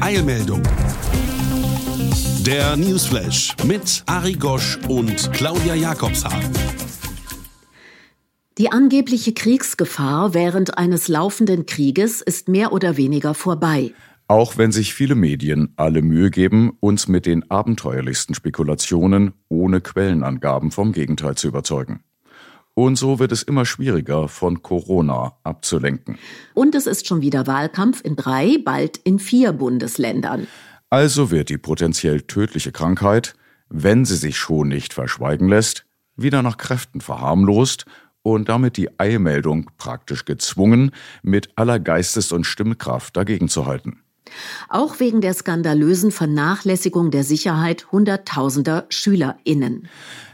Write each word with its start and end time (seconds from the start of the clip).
Eilmeldung. 0.00 0.62
Der 2.46 2.74
Newsflash 2.76 3.54
mit 3.64 4.02
Ari 4.06 4.32
Gosch 4.32 4.78
und 4.88 5.30
Claudia 5.32 5.74
Jakobshagen. 5.74 6.50
Die 8.58 8.72
angebliche 8.72 9.34
Kriegsgefahr 9.34 10.34
während 10.34 10.78
eines 10.78 11.08
laufenden 11.08 11.66
Krieges 11.66 12.22
ist 12.22 12.48
mehr 12.48 12.72
oder 12.72 12.96
weniger 12.96 13.34
vorbei. 13.34 13.92
Auch 14.26 14.56
wenn 14.56 14.72
sich 14.72 14.94
viele 14.94 15.14
Medien 15.14 15.74
alle 15.76 16.02
Mühe 16.02 16.30
geben, 16.30 16.72
uns 16.80 17.06
mit 17.06 17.26
den 17.26 17.50
abenteuerlichsten 17.50 18.34
Spekulationen 18.34 19.34
ohne 19.48 19.80
Quellenangaben 19.80 20.70
vom 20.70 20.92
Gegenteil 20.92 21.34
zu 21.36 21.48
überzeugen. 21.48 22.02
Und 22.74 22.96
so 22.96 23.18
wird 23.18 23.32
es 23.32 23.42
immer 23.42 23.66
schwieriger, 23.66 24.28
von 24.28 24.62
Corona 24.62 25.34
abzulenken. 25.42 26.18
Und 26.54 26.74
es 26.74 26.86
ist 26.86 27.06
schon 27.06 27.20
wieder 27.20 27.46
Wahlkampf 27.46 28.00
in 28.02 28.16
drei, 28.16 28.58
bald 28.64 28.96
in 28.98 29.18
vier 29.18 29.52
Bundesländern. 29.52 30.46
Also 30.88 31.30
wird 31.30 31.48
die 31.50 31.58
potenziell 31.58 32.22
tödliche 32.22 32.72
Krankheit, 32.72 33.34
wenn 33.68 34.04
sie 34.04 34.16
sich 34.16 34.36
schon 34.36 34.68
nicht 34.68 34.92
verschweigen 34.92 35.48
lässt, 35.48 35.84
wieder 36.16 36.42
nach 36.42 36.56
Kräften 36.56 37.00
verharmlost 37.00 37.86
und 38.22 38.48
damit 38.48 38.76
die 38.76 38.98
Eilmeldung 38.98 39.70
praktisch 39.78 40.24
gezwungen, 40.24 40.90
mit 41.22 41.50
aller 41.56 41.78
Geistes- 41.78 42.32
und 42.32 42.44
Stimmkraft 42.44 43.16
dagegen 43.16 43.48
zu 43.48 43.66
halten. 43.66 44.02
Auch 44.68 45.00
wegen 45.00 45.20
der 45.20 45.34
skandalösen 45.34 46.10
Vernachlässigung 46.10 47.10
der 47.10 47.24
Sicherheit 47.24 47.90
hunderttausender 47.90 48.86
SchülerInnen. 48.88 49.88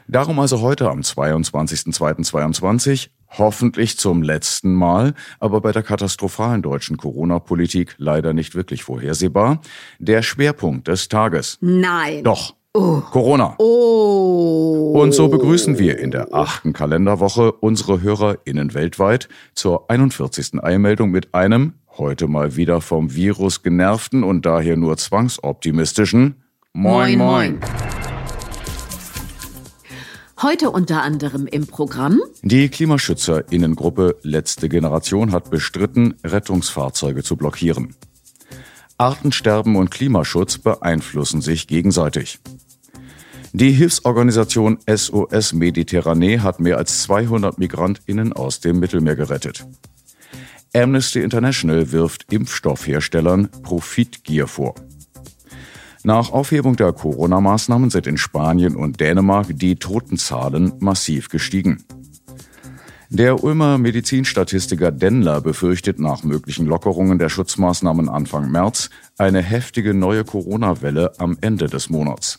Darum 0.08 0.38
also 0.38 0.60
heute 0.60 0.88
am 0.88 1.00
22.02.22, 1.00 3.08
hoffentlich 3.38 3.98
zum 3.98 4.22
letzten 4.22 4.72
Mal, 4.72 5.14
aber 5.40 5.60
bei 5.60 5.72
der 5.72 5.82
katastrophalen 5.82 6.62
deutschen 6.62 6.96
Corona-Politik 6.96 7.96
leider 7.98 8.32
nicht 8.32 8.54
wirklich 8.54 8.84
vorhersehbar, 8.84 9.60
der 9.98 10.22
Schwerpunkt 10.22 10.86
des 10.86 11.08
Tages. 11.08 11.58
Nein. 11.60 12.22
Doch. 12.22 12.54
Oh. 12.72 13.00
Corona. 13.00 13.56
Oh. 13.58 14.92
Und 15.00 15.12
so 15.12 15.28
begrüßen 15.28 15.78
wir 15.78 15.98
in 15.98 16.10
der 16.10 16.34
achten 16.34 16.72
Kalenderwoche 16.72 17.52
unsere 17.52 18.00
HörerInnen 18.02 18.72
weltweit 18.74 19.28
zur 19.54 19.91
41. 19.91 20.62
Eilmeldung 20.62 21.10
mit 21.10 21.34
einem, 21.34 21.74
heute 21.96 22.28
mal 22.28 22.56
wieder 22.56 22.82
vom 22.82 23.14
Virus 23.14 23.62
genervten 23.62 24.22
und 24.22 24.46
daher 24.46 24.76
nur 24.76 24.98
zwangsoptimistischen 24.98 26.42
Moin 26.74 27.16
Moin. 27.16 27.60
Heute 30.42 30.70
unter 30.70 31.02
anderem 31.02 31.46
im 31.46 31.66
Programm. 31.66 32.20
Die 32.42 32.68
KlimaschützerInnengruppe 32.68 34.16
Letzte 34.20 34.68
Generation 34.68 35.32
hat 35.32 35.48
bestritten, 35.48 36.16
Rettungsfahrzeuge 36.22 37.22
zu 37.22 37.36
blockieren. 37.36 37.94
Artensterben 38.98 39.76
und 39.76 39.90
Klimaschutz 39.90 40.58
beeinflussen 40.58 41.40
sich 41.40 41.66
gegenseitig. 41.66 42.38
Die 43.54 43.72
Hilfsorganisation 43.72 44.78
SOS 44.86 45.54
Mediterranee 45.54 46.41
hat 46.41 46.60
mehr 46.60 46.76
als 46.76 47.00
200 47.04 47.58
MigrantInnen 47.58 48.34
aus 48.34 48.60
dem 48.60 48.78
Mittelmeer 48.78 49.16
gerettet. 49.16 49.66
Amnesty 50.75 51.22
International 51.22 51.92
wirft 51.92 52.30
Impfstoffherstellern 52.30 53.48
Profitgier 53.62 54.46
vor. 54.46 54.75
Nach 56.06 56.31
Aufhebung 56.31 56.77
der 56.77 56.93
Corona-Maßnahmen 56.93 57.91
sind 57.91 58.06
in 58.06 58.17
Spanien 58.17 58.77
und 58.77 59.00
Dänemark 59.00 59.49
die 59.50 59.75
Totenzahlen 59.75 60.75
massiv 60.78 61.28
gestiegen. 61.28 61.83
Der 63.11 63.43
Ulmer 63.43 63.77
Medizinstatistiker 63.77 64.93
Dendler 64.93 65.41
befürchtet 65.41 65.99
nach 65.99 66.22
möglichen 66.22 66.65
Lockerungen 66.65 67.19
der 67.19 67.28
Schutzmaßnahmen 67.28 68.09
Anfang 68.09 68.53
März 68.53 68.89
eine 69.19 69.43
heftige 69.43 69.94
neue 69.94 70.22
Corona-Welle 70.22 71.15
am 71.19 71.39
Ende 71.41 71.67
des 71.67 71.91
Monats. 71.91 72.38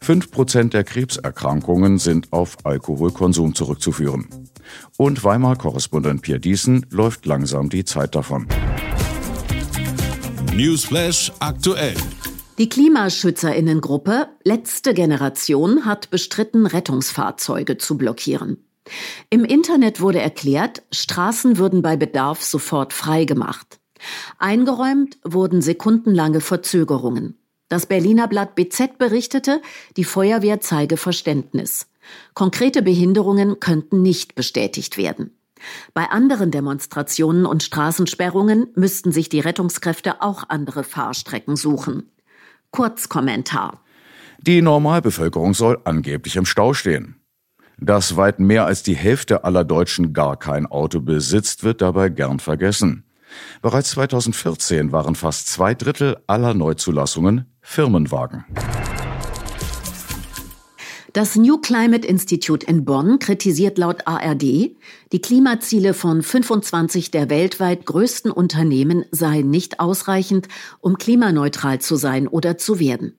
Fünf 0.00 0.30
Prozent 0.30 0.74
der 0.74 0.84
Krebserkrankungen 0.84 1.98
sind 1.98 2.32
auf 2.32 2.58
Alkoholkonsum 2.62 3.56
zurückzuführen. 3.56 4.28
Und 4.96 5.24
Weimar-Korrespondent 5.24 6.22
Pierre 6.22 6.38
Diesen 6.38 6.86
läuft 6.90 7.26
langsam 7.26 7.68
die 7.68 7.84
Zeit 7.84 8.14
davon. 8.14 8.46
Newsflash 10.54 11.32
aktuell. 11.40 11.96
Die 12.56 12.68
Klimaschützerinnengruppe 12.68 14.28
Letzte 14.44 14.94
Generation 14.94 15.86
hat 15.86 16.10
bestritten, 16.10 16.66
Rettungsfahrzeuge 16.66 17.78
zu 17.78 17.98
blockieren. 17.98 18.64
Im 19.28 19.44
Internet 19.44 20.00
wurde 20.00 20.20
erklärt, 20.20 20.82
Straßen 20.92 21.58
würden 21.58 21.82
bei 21.82 21.96
Bedarf 21.96 22.44
sofort 22.44 22.92
freigemacht. 22.92 23.80
Eingeräumt 24.38 25.18
wurden 25.24 25.62
sekundenlange 25.62 26.40
Verzögerungen. 26.40 27.36
Das 27.68 27.86
Berliner 27.86 28.28
Blatt 28.28 28.54
BZ 28.54 28.98
berichtete, 28.98 29.60
die 29.96 30.04
Feuerwehr 30.04 30.60
zeige 30.60 30.96
Verständnis. 30.96 31.88
Konkrete 32.34 32.82
Behinderungen 32.82 33.58
könnten 33.58 34.00
nicht 34.00 34.36
bestätigt 34.36 34.96
werden. 34.96 35.36
Bei 35.92 36.10
anderen 36.10 36.52
Demonstrationen 36.52 37.46
und 37.46 37.64
Straßensperrungen 37.64 38.68
müssten 38.76 39.10
sich 39.10 39.28
die 39.28 39.40
Rettungskräfte 39.40 40.22
auch 40.22 40.44
andere 40.50 40.84
Fahrstrecken 40.84 41.56
suchen. 41.56 42.10
Kurzkommentar. 42.74 43.84
Die 44.40 44.60
Normalbevölkerung 44.60 45.54
soll 45.54 45.78
angeblich 45.84 46.34
im 46.34 46.44
Stau 46.44 46.74
stehen. 46.74 47.20
Dass 47.78 48.16
weit 48.16 48.40
mehr 48.40 48.66
als 48.66 48.82
die 48.82 48.96
Hälfte 48.96 49.44
aller 49.44 49.62
Deutschen 49.62 50.12
gar 50.12 50.36
kein 50.36 50.66
Auto 50.66 51.00
besitzt, 51.00 51.62
wird 51.62 51.80
dabei 51.80 52.08
gern 52.08 52.40
vergessen. 52.40 53.04
Bereits 53.62 53.90
2014 53.90 54.90
waren 54.90 55.14
fast 55.14 55.46
zwei 55.46 55.74
Drittel 55.74 56.16
aller 56.26 56.52
Neuzulassungen 56.52 57.44
Firmenwagen. 57.60 58.44
Das 61.14 61.36
New 61.36 61.58
Climate 61.58 62.04
Institute 62.04 62.66
in 62.66 62.84
Bonn 62.84 63.20
kritisiert 63.20 63.78
laut 63.78 64.08
ARD, 64.08 64.42
die 65.12 65.20
Klimaziele 65.22 65.94
von 65.94 66.24
25 66.24 67.12
der 67.12 67.30
weltweit 67.30 67.86
größten 67.86 68.32
Unternehmen 68.32 69.04
seien 69.12 69.48
nicht 69.48 69.78
ausreichend, 69.78 70.48
um 70.80 70.98
klimaneutral 70.98 71.80
zu 71.80 71.94
sein 71.94 72.26
oder 72.26 72.58
zu 72.58 72.80
werden. 72.80 73.16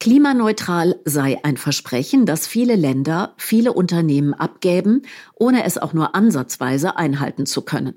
Klimaneutral 0.00 0.98
sei 1.04 1.38
ein 1.44 1.56
Versprechen, 1.56 2.26
das 2.26 2.48
viele 2.48 2.74
Länder, 2.74 3.34
viele 3.36 3.74
Unternehmen 3.74 4.34
abgäben, 4.34 5.02
ohne 5.36 5.62
es 5.62 5.78
auch 5.78 5.92
nur 5.92 6.16
ansatzweise 6.16 6.96
einhalten 6.96 7.46
zu 7.46 7.62
können. 7.62 7.94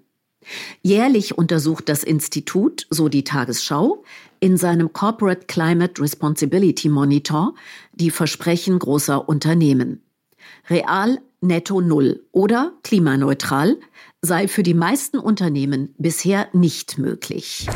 Jährlich 0.84 1.38
untersucht 1.38 1.90
das 1.90 2.04
Institut, 2.04 2.86
so 2.92 3.10
die 3.10 3.24
Tagesschau, 3.24 4.04
in 4.44 4.58
seinem 4.58 4.92
Corporate 4.92 5.46
Climate 5.48 6.02
Responsibility 6.02 6.90
Monitor 6.90 7.54
die 7.94 8.12
Versprechen 8.12 8.78
großer 8.78 9.30
Unternehmen. 9.30 10.02
Real 10.70 11.20
netto 11.40 11.80
null 11.80 12.26
oder 12.34 12.74
klimaneutral 12.84 13.78
sei 14.22 14.50
für 14.50 14.62
die 14.62 14.74
meisten 14.74 15.18
Unternehmen 15.18 15.96
bisher 15.98 16.50
nicht 16.52 16.98
möglich. 16.98 17.68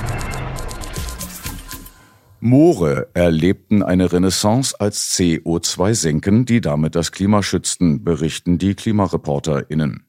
Moore 2.42 3.08
erlebten 3.14 3.81
eine 3.81 4.12
Renaissance 4.12 4.78
als 4.78 5.18
CO2 5.18 5.94
senken, 5.94 6.46
die 6.46 6.60
damit 6.60 6.96
das 6.96 7.14
Klima 7.14 7.44
schützten, 7.44 8.04
berichten 8.04 8.58
die 8.58 8.75
KlimareporterInnen. 8.75 10.06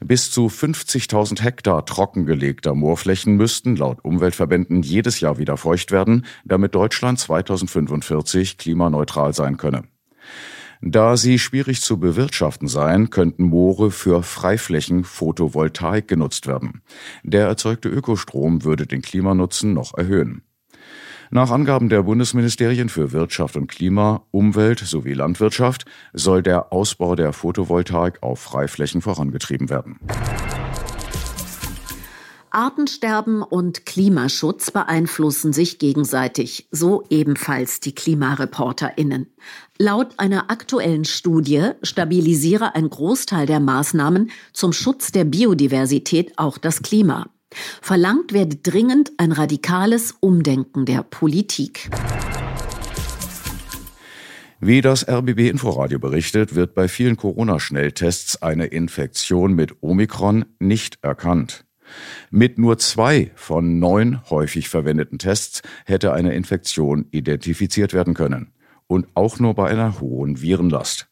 Bis 0.00 0.30
zu 0.30 0.46
50.000 0.46 1.42
Hektar 1.42 1.84
trockengelegter 1.84 2.74
Moorflächen 2.74 3.36
müssten 3.36 3.76
laut 3.76 4.04
Umweltverbänden 4.04 4.82
jedes 4.82 5.20
Jahr 5.20 5.38
wieder 5.38 5.56
feucht 5.56 5.92
werden, 5.92 6.24
damit 6.44 6.74
Deutschland 6.74 7.18
2045 7.18 8.58
klimaneutral 8.58 9.34
sein 9.34 9.56
könne. 9.56 9.84
Da 10.82 11.18
sie 11.18 11.38
schwierig 11.38 11.82
zu 11.82 11.98
bewirtschaften 11.98 12.66
seien, 12.66 13.10
könnten 13.10 13.44
Moore 13.44 13.90
für 13.90 14.22
Freiflächen 14.22 15.04
Photovoltaik 15.04 16.08
genutzt 16.08 16.46
werden. 16.46 16.80
Der 17.22 17.46
erzeugte 17.46 17.90
Ökostrom 17.90 18.64
würde 18.64 18.86
den 18.86 19.02
Klimanutzen 19.02 19.74
noch 19.74 19.92
erhöhen. 19.98 20.42
Nach 21.32 21.52
Angaben 21.52 21.88
der 21.88 22.02
Bundesministerien 22.02 22.88
für 22.88 23.12
Wirtschaft 23.12 23.56
und 23.56 23.68
Klima, 23.68 24.24
Umwelt 24.32 24.80
sowie 24.80 25.12
Landwirtschaft 25.12 25.84
soll 26.12 26.42
der 26.42 26.72
Ausbau 26.72 27.14
der 27.14 27.32
Photovoltaik 27.32 28.20
auf 28.20 28.40
Freiflächen 28.40 29.00
vorangetrieben 29.00 29.70
werden. 29.70 30.00
Artensterben 32.50 33.42
und 33.42 33.86
Klimaschutz 33.86 34.72
beeinflussen 34.72 35.52
sich 35.52 35.78
gegenseitig, 35.78 36.66
so 36.72 37.04
ebenfalls 37.10 37.78
die 37.78 37.94
Klimareporterinnen. 37.94 39.32
Laut 39.78 40.14
einer 40.16 40.50
aktuellen 40.50 41.04
Studie 41.04 41.70
stabilisiere 41.84 42.74
ein 42.74 42.90
Großteil 42.90 43.46
der 43.46 43.60
Maßnahmen 43.60 44.32
zum 44.52 44.72
Schutz 44.72 45.12
der 45.12 45.26
Biodiversität 45.26 46.32
auch 46.38 46.58
das 46.58 46.82
Klima. 46.82 47.28
Verlangt 47.80 48.32
werde 48.32 48.56
dringend 48.56 49.12
ein 49.18 49.32
radikales 49.32 50.14
Umdenken 50.20 50.86
der 50.86 51.02
Politik. 51.02 51.90
Wie 54.62 54.82
das 54.82 55.08
RBB 55.08 55.48
Inforadio 55.48 55.98
berichtet, 55.98 56.54
wird 56.54 56.74
bei 56.74 56.86
vielen 56.86 57.16
Corona-Schnelltests 57.16 58.42
eine 58.42 58.66
Infektion 58.66 59.54
mit 59.54 59.82
Omikron 59.82 60.44
nicht 60.58 60.98
erkannt. 61.02 61.64
Mit 62.30 62.58
nur 62.58 62.78
zwei 62.78 63.32
von 63.34 63.78
neun 63.78 64.20
häufig 64.28 64.68
verwendeten 64.68 65.18
Tests 65.18 65.62
hätte 65.86 66.12
eine 66.12 66.34
Infektion 66.34 67.06
identifiziert 67.10 67.94
werden 67.94 68.14
können. 68.14 68.52
Und 68.86 69.08
auch 69.14 69.38
nur 69.38 69.54
bei 69.54 69.68
einer 69.68 70.00
hohen 70.00 70.42
Virenlast. 70.42 71.09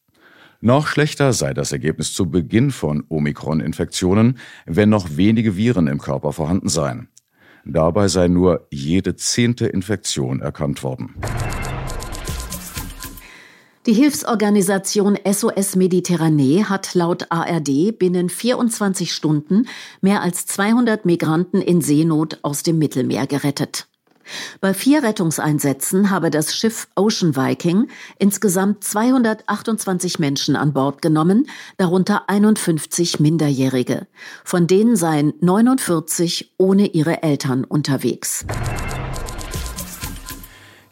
Noch 0.61 0.89
schlechter 0.89 1.33
sei 1.33 1.55
das 1.55 1.71
Ergebnis 1.71 2.13
zu 2.13 2.31
Beginn 2.31 2.73
von 2.73 3.05
Omikron-Infektionen, 3.09 4.39
wenn 4.67 4.89
noch 4.89 5.17
wenige 5.17 5.57
Viren 5.57 5.87
im 5.87 6.01
Körper 6.01 6.33
vorhanden 6.33 6.69
seien. 6.69 7.09
Dabei 7.65 8.09
sei 8.09 8.27
nur 8.27 8.67
jede 8.71 9.15
zehnte 9.15 9.67
Infektion 9.67 10.41
erkannt 10.41 10.83
worden. 10.83 11.15
Die 13.87 13.95
Hilfsorganisation 13.95 15.17
SOS 15.25 15.77
Mediterranee 15.77 16.65
hat 16.65 16.95
laut 16.95 17.31
ARD 17.31 17.97
binnen 17.99 18.29
24 18.29 19.15
Stunden 19.15 19.67
mehr 20.01 20.23
als 20.23 20.45
200 20.47 21.07
Migranten 21.07 21.63
in 21.63 21.81
Seenot 21.81 22.39
aus 22.43 22.63
dem 22.63 22.79
Mittelmeer 22.79 23.27
gerettet. 23.27 23.88
Bei 24.61 24.75
vier 24.75 25.03
Rettungseinsätzen 25.03 26.11
habe 26.11 26.31
das 26.31 26.55
Schiff 26.55 26.89
Ocean 26.97 27.37
Viking 27.37 27.89
insgesamt 28.19 28.85
228 28.85 30.19
Menschen 30.19 30.57
an 30.57 30.73
Bord 30.73 31.03
genommen, 31.03 31.47
darunter 31.77 32.29
51 32.29 33.21
Minderjährige. 33.21 34.07
Von 34.45 34.67
denen 34.67 34.97
seien 34.97 35.33
49 35.41 36.55
ohne 36.59 36.87
ihre 36.87 37.23
Eltern 37.23 37.65
unterwegs. 37.65 38.45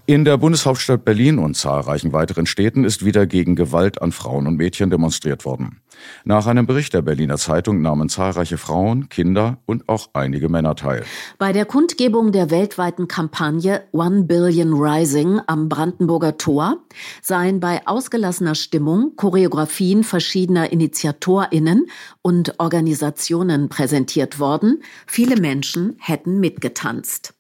In 0.09 0.25
der 0.25 0.37
Bundeshauptstadt 0.37 1.05
Berlin 1.05 1.41
und 1.41 1.57
zahlreichen 1.57 2.13
weiteren 2.13 2.47
Städten 2.47 2.85
ist 2.85 3.05
wieder 3.05 3.27
gegen 3.27 3.57
Gewalt 3.57 4.01
an 4.01 4.13
Frauen 4.13 4.47
und 4.47 4.57
Mädchen 4.57 4.89
demonstriert 4.89 5.45
worden. 5.45 5.81
Nach 6.25 6.47
einem 6.47 6.67
Bericht 6.67 6.95
der 6.95 7.03
Berliner 7.03 7.39
Zeitung 7.39 7.83
nahmen 7.83 8.09
zahlreiche 8.09 8.59
Frauen, 8.59 9.09
Kinder 9.09 9.59
und 9.67 9.89
auch 9.89 10.11
einige 10.13 10.49
Männer 10.49 10.75
teil. 10.75 11.05
Bei 11.39 11.53
der 11.53 11.65
Kundgebung 11.65 12.33
der 12.33 12.51
weltweiten 12.51 13.09
Kampagne 13.09 13.83
One 13.93 14.25
Billion 14.25 14.73
Rising 14.73 15.41
am 15.47 15.69
Brandenburger 15.69 16.37
Tor 16.37 16.79
seien 17.23 17.61
bei 17.61 17.87
ausgelassener 17.87 18.55
Stimmung 18.55 19.15
Choreografien 19.17 20.05
verschiedener 20.05 20.73
Initiatorinnen 20.73 21.87
und 22.23 22.59
Organisationen 22.59 23.69
präsentiert 23.69 24.39
worden. 24.39 24.83
Viele 25.07 25.41
Menschen 25.41 25.97
hätten 25.99 26.41
mitgetanzt. 26.41 27.35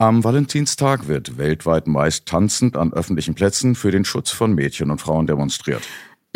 Am 0.00 0.22
Valentinstag 0.22 1.08
wird 1.08 1.38
weltweit 1.38 1.88
meist 1.88 2.26
tanzend 2.26 2.76
an 2.76 2.92
öffentlichen 2.92 3.34
Plätzen 3.34 3.74
für 3.74 3.90
den 3.90 4.04
Schutz 4.04 4.30
von 4.30 4.54
Mädchen 4.54 4.92
und 4.92 5.00
Frauen 5.00 5.26
demonstriert. 5.26 5.82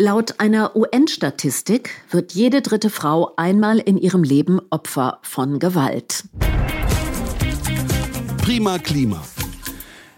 Laut 0.01 0.39
einer 0.39 0.75
UN-Statistik 0.75 1.91
wird 2.09 2.31
jede 2.31 2.63
dritte 2.63 2.89
Frau 2.89 3.33
einmal 3.37 3.77
in 3.77 3.99
ihrem 3.99 4.23
Leben 4.23 4.59
Opfer 4.71 5.19
von 5.21 5.59
Gewalt. 5.59 6.23
Prima 8.41 8.79
Klima. 8.79 9.23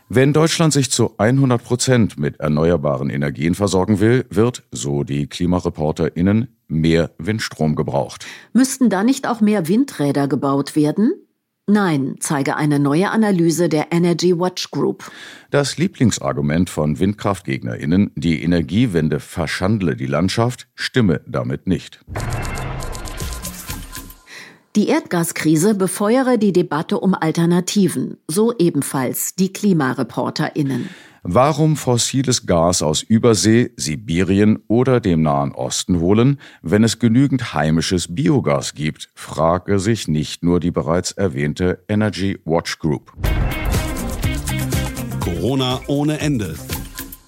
Wenn 0.08 0.32
Deutschland 0.32 0.72
sich 0.72 0.92
zu 0.92 1.16
100 1.18 1.62
Prozent 1.62 2.18
mit 2.18 2.40
erneuerbaren 2.40 3.10
Energien 3.10 3.54
versorgen 3.54 4.00
will, 4.00 4.26
wird, 4.30 4.64
so 4.72 5.04
die 5.04 5.28
KlimareporterInnen, 5.28 6.56
mehr 6.70 7.12
Windstrom 7.18 7.76
gebraucht. 7.76 8.26
Müssten 8.54 8.90
da 8.90 9.04
nicht 9.04 9.28
auch 9.28 9.42
mehr 9.42 9.68
Windräder 9.68 10.30
gebaut 10.30 10.78
werden? 10.78 11.25
Nein, 11.68 12.18
zeige 12.20 12.58
eine 12.58 12.78
neue 12.78 13.10
Analyse 13.10 13.70
der 13.70 13.92
Energy 13.92 14.38
Watch 14.38 14.70
Group. 14.70 15.12
Das 15.50 15.80
Lieblingsargument 15.80 16.70
von 16.70 17.00
Windkraftgegnerinnen, 17.00 18.12
die 18.14 18.44
Energiewende 18.44 19.20
verschandle 19.20 19.96
die 19.96 20.06
Landschaft, 20.06 20.68
stimme 20.76 21.22
damit 21.26 21.66
nicht. 21.66 22.06
Die 24.76 24.90
Erdgaskrise 24.90 25.74
befeuere 25.74 26.38
die 26.38 26.52
Debatte 26.52 27.00
um 27.00 27.14
Alternativen, 27.14 28.18
so 28.28 28.54
ebenfalls 28.58 29.34
die 29.34 29.54
Klimareporterinnen. 29.54 30.90
Warum 31.24 31.78
fossiles 31.78 32.46
Gas 32.46 32.84
aus 32.84 33.02
Übersee, 33.02 33.72
Sibirien 33.78 34.60
oder 34.68 35.00
dem 35.00 35.22
Nahen 35.22 35.54
Osten 35.54 36.02
holen, 36.02 36.42
wenn 36.62 36.84
es 36.84 37.00
genügend 37.00 37.54
heimisches 37.54 38.14
Biogas 38.14 38.74
gibt, 38.74 39.10
frage 39.16 39.80
sich 39.80 40.10
nicht 40.10 40.44
nur 40.44 40.60
die 40.60 40.72
bereits 40.72 41.14
erwähnte 41.14 41.80
Energy 41.88 42.38
Watch 42.44 42.78
Group. 42.78 43.14
Corona 45.22 45.80
ohne 45.88 46.20
Ende. 46.20 46.56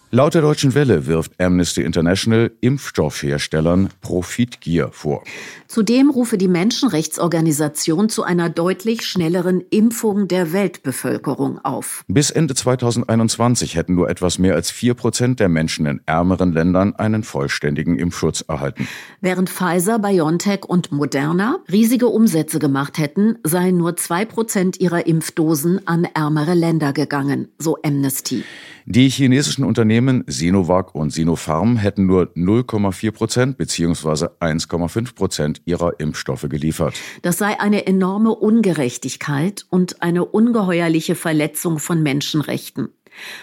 Laut 0.10 0.34
der 0.36 0.42
Deutschen 0.42 0.74
Welle 0.74 1.06
wirft 1.06 1.34
Amnesty 1.38 1.82
International 1.82 2.50
Impfstoffherstellern 2.62 3.90
Profitgier 4.00 4.88
vor. 4.94 5.22
Zudem 5.68 6.10
rufe 6.10 6.38
die 6.38 6.48
Menschenrechtsorganisation 6.48 8.08
zu 8.08 8.24
einer 8.24 8.50
deutlich 8.50 9.06
schnelleren 9.06 9.62
Impfung 9.70 10.30
der 10.30 10.54
Weltbevölkerung 10.54 11.60
auf. 11.66 12.06
Bis 12.08 12.32
Ende 12.32 12.56
2021 12.56 13.76
hätten 13.76 13.96
nur 13.96 14.10
etwas 14.10 14.40
mehr 14.40 14.56
als 14.56 14.72
vier 14.72 14.94
Prozent 14.94 15.42
der 15.42 15.50
Menschen 15.50 15.86
in 15.86 16.00
ärmeren 16.06 16.54
Ländern 16.54 16.96
einen 16.96 17.24
vollständigen 17.24 18.00
Impfschutz 18.00 18.46
erhalten. 18.48 18.88
Während 19.20 19.50
Pfizer, 19.50 20.00
BioNTech 20.00 20.64
und 20.64 20.94
Moderna 20.94 21.58
riesige 21.70 22.08
Umsätze 22.08 22.60
gemacht 22.60 22.98
hätten, 22.98 23.40
seien 23.44 23.76
nur 23.76 23.98
zwei 23.98 24.24
Prozent 24.24 24.80
ihrer 24.80 25.06
Impfdosen 25.06 25.86
an 25.86 26.08
ärmere 26.14 26.54
Länder 26.54 26.94
gegangen, 26.94 27.50
so 27.60 27.78
Amnesty. 27.84 28.46
Die 28.90 29.10
chinesischen 29.10 29.66
Unternehmen 29.66 29.97
Sinovac 30.28 30.96
und 30.96 31.12
Sinopharm 31.12 31.78
hätten 31.78 32.06
nur 32.06 32.32
0,4 32.36 33.12
Prozent 33.12 33.58
bzw. 33.58 34.28
1,5 34.40 35.16
Prozent 35.16 35.62
ihrer 35.66 36.00
Impfstoffe 36.00 36.48
geliefert. 36.50 36.96
Das 37.22 37.38
sei 37.38 37.60
eine 37.60 37.88
enorme 37.88 38.36
Ungerechtigkeit 38.36 39.66
und 39.70 40.02
eine 40.02 40.26
ungeheuerliche 40.26 41.16
Verletzung 41.16 41.80
von 41.80 42.04
Menschenrechten. 42.04 42.90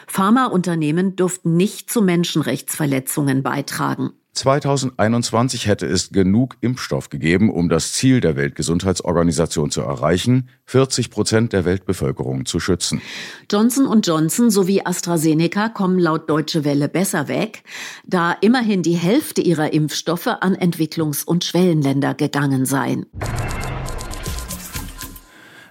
Pharmaunternehmen 0.07 1.17
dürften 1.17 1.57
nicht 1.57 1.91
zu 1.91 2.03
Menschenrechtsverletzungen 2.03 3.43
beitragen. 3.43 4.13
2021 4.35 5.67
hätte 5.67 5.87
es 5.87 6.11
genug 6.11 6.57
Impfstoff 6.61 7.09
gegeben, 7.09 7.51
um 7.51 7.69
das 7.69 7.93
Ziel 7.93 8.21
der 8.21 8.37
Weltgesundheitsorganisation 8.37 9.71
zu 9.71 9.81
erreichen, 9.81 10.49
40 10.67 11.11
Prozent 11.11 11.53
der 11.53 11.65
Weltbevölkerung 11.65 12.45
zu 12.45 12.59
schützen. 12.59 13.01
Johnson 13.51 14.01
Johnson 14.03 14.51
sowie 14.51 14.83
AstraZeneca 14.85 15.69
kommen 15.69 15.99
laut 15.99 16.29
Deutsche 16.29 16.65
Welle 16.65 16.89
besser 16.89 17.29
weg, 17.29 17.63
da 18.05 18.33
immerhin 18.41 18.83
die 18.83 18.97
Hälfte 18.97 19.41
ihrer 19.41 19.73
Impfstoffe 19.73 20.27
an 20.27 20.57
Entwicklungs- 20.57 21.25
und 21.25 21.45
Schwellenländer 21.45 22.15
gegangen 22.15 22.67
seien. 22.67 23.07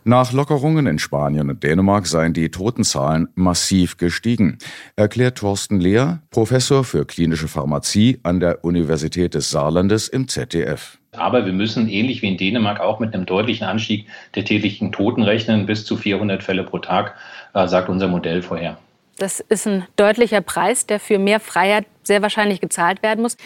Nach 0.05 0.33
Lockerungen 0.33 0.85
in 0.85 0.99
Spanien 0.99 1.49
und 1.49 1.63
Dänemark 1.63 2.07
seien 2.07 2.33
die 2.33 2.51
Totenzahlen 2.51 3.29
massiv 3.35 3.95
gestiegen, 3.95 4.57
erklärt 4.97 5.37
Thorsten 5.37 5.79
Lehr, 5.79 6.21
Professor 6.29 6.83
für 6.83 7.05
klinische 7.05 7.47
Pharmazie 7.47 8.19
an 8.23 8.41
der 8.41 8.65
Universität 8.65 9.33
des 9.33 9.49
Saarlandes 9.49 10.09
im 10.09 10.27
ZDF. 10.27 10.97
Aber 11.13 11.45
wir 11.45 11.53
müssen 11.53 11.87
ähnlich 11.87 12.21
wie 12.21 12.27
in 12.27 12.37
Dänemark 12.37 12.81
auch 12.81 12.99
mit 12.99 13.13
einem 13.13 13.25
deutlichen 13.25 13.65
Anstieg 13.65 14.05
der 14.35 14.43
täglichen 14.43 14.91
Toten 14.91 15.23
rechnen, 15.23 15.65
bis 15.65 15.85
zu 15.85 15.95
400 15.95 16.43
Fälle 16.43 16.63
pro 16.65 16.79
Tag, 16.79 17.15
äh, 17.53 17.65
sagt 17.69 17.87
unser 17.87 18.09
Modell 18.09 18.41
vorher. 18.41 18.77
Das 19.17 19.39
ist 19.39 19.67
ein 19.67 19.85
deutlicher 19.95 20.41
Preis, 20.41 20.85
der 20.85 20.99
für 20.99 21.17
mehr 21.17 21.39
Freiheit 21.39 21.85
sehr 22.01 22.21
wahrscheinlich 22.21 22.59
gezahlt 22.59 23.03
werden 23.03 23.21
muss. 23.21 23.37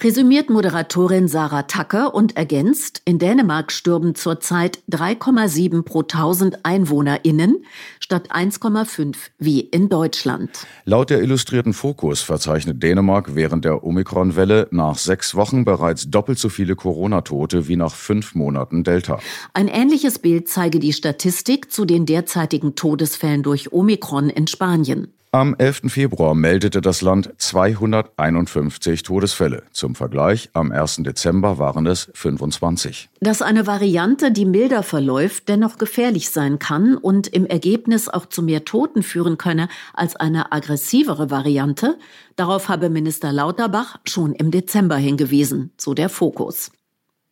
Resümiert 0.00 0.50
Moderatorin 0.50 1.28
Sarah 1.28 1.62
Tacker 1.62 2.14
und 2.14 2.36
ergänzt, 2.36 3.00
in 3.04 3.18
Dänemark 3.18 3.70
stürben 3.70 4.14
zurzeit 4.16 4.80
3,7 4.90 5.82
pro 5.82 6.00
1000 6.00 6.58
EinwohnerInnen 6.64 7.64
statt 8.00 8.32
1,5 8.32 9.14
wie 9.38 9.60
in 9.60 9.88
Deutschland. 9.88 10.66
Laut 10.84 11.10
der 11.10 11.22
illustrierten 11.22 11.72
Fokus 11.72 12.22
verzeichnet 12.22 12.82
Dänemark 12.82 13.34
während 13.36 13.64
der 13.64 13.84
Omikron-Welle 13.84 14.66
nach 14.72 14.98
sechs 14.98 15.36
Wochen 15.36 15.64
bereits 15.64 16.10
doppelt 16.10 16.38
so 16.38 16.48
viele 16.48 16.74
Corona-Tote 16.74 17.68
wie 17.68 17.76
nach 17.76 17.94
fünf 17.94 18.34
Monaten 18.34 18.82
Delta. 18.82 19.20
Ein 19.54 19.68
ähnliches 19.68 20.18
Bild 20.18 20.48
zeige 20.48 20.80
die 20.80 20.92
Statistik 20.92 21.70
zu 21.70 21.84
den 21.84 22.04
derzeitigen 22.04 22.74
Todesfällen 22.74 23.44
durch 23.44 23.72
Omikron 23.72 24.28
in 24.28 24.48
Spanien. 24.48 25.14
Am 25.34 25.56
11. 25.58 25.90
Februar 25.90 26.36
meldete 26.36 26.80
das 26.80 27.02
Land 27.02 27.28
251 27.38 29.02
Todesfälle. 29.02 29.64
Zum 29.72 29.96
Vergleich, 29.96 30.50
am 30.52 30.70
1. 30.70 30.98
Dezember 30.98 31.58
waren 31.58 31.86
es 31.88 32.08
25. 32.14 33.08
Dass 33.18 33.42
eine 33.42 33.66
Variante, 33.66 34.30
die 34.30 34.44
milder 34.44 34.84
verläuft, 34.84 35.48
dennoch 35.48 35.76
gefährlich 35.76 36.30
sein 36.30 36.60
kann 36.60 36.96
und 36.96 37.26
im 37.26 37.46
Ergebnis 37.46 38.08
auch 38.08 38.26
zu 38.26 38.44
mehr 38.44 38.64
Toten 38.64 39.02
führen 39.02 39.36
könne 39.36 39.66
als 39.92 40.14
eine 40.14 40.52
aggressivere 40.52 41.32
Variante, 41.32 41.98
darauf 42.36 42.68
habe 42.68 42.88
Minister 42.88 43.32
Lauterbach 43.32 43.98
schon 44.04 44.34
im 44.34 44.52
Dezember 44.52 44.98
hingewiesen, 44.98 45.72
so 45.76 45.94
der 45.94 46.10
Fokus. 46.10 46.70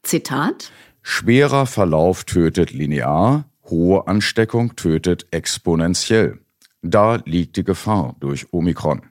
Zitat 0.03 0.73
Schwerer 1.03 1.67
Verlauf 1.67 2.25
tötet 2.25 2.73
linear, 2.73 3.45
hohe 3.71 4.09
Ansteckung 4.09 4.75
tötet 4.75 5.29
exponentiell. 5.31 6.42
Da 6.83 7.23
liegt 7.25 7.57
die 7.57 7.65
Gefahr 7.65 8.17
durch 8.21 8.53
Omikron. 8.53 9.03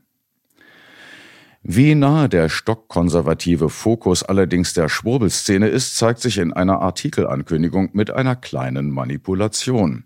Wie 1.63 1.93
nahe 1.93 2.27
der 2.27 2.49
stockkonservative 2.49 3.69
Fokus 3.69 4.23
allerdings 4.23 4.73
der 4.73 4.89
Schwurbelszene 4.89 5.67
ist, 5.67 5.95
zeigt 5.95 6.19
sich 6.19 6.39
in 6.39 6.53
einer 6.53 6.81
Artikelankündigung 6.81 7.91
mit 7.93 8.09
einer 8.09 8.35
kleinen 8.35 8.89
Manipulation. 8.89 10.03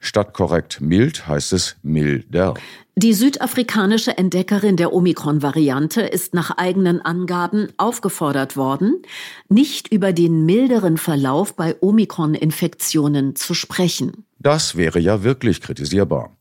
Statt 0.00 0.34
korrekt 0.34 0.80
mild 0.82 1.26
heißt 1.26 1.54
es 1.54 1.76
milder. 1.82 2.54
Die 2.94 3.14
südafrikanische 3.14 4.18
Entdeckerin 4.18 4.76
der 4.76 4.92
Omikron-Variante 4.92 6.02
ist 6.02 6.34
nach 6.34 6.58
eigenen 6.58 7.00
Angaben 7.00 7.68
aufgefordert 7.78 8.56
worden, 8.56 9.02
nicht 9.48 9.90
über 9.90 10.12
den 10.12 10.44
milderen 10.44 10.98
Verlauf 10.98 11.56
bei 11.56 11.74
Omikron-Infektionen 11.80 13.34
zu 13.34 13.54
sprechen. 13.54 14.24
Das 14.38 14.76
wäre 14.76 15.00
ja 15.00 15.24
wirklich 15.24 15.62
kritisierbar. 15.62 16.37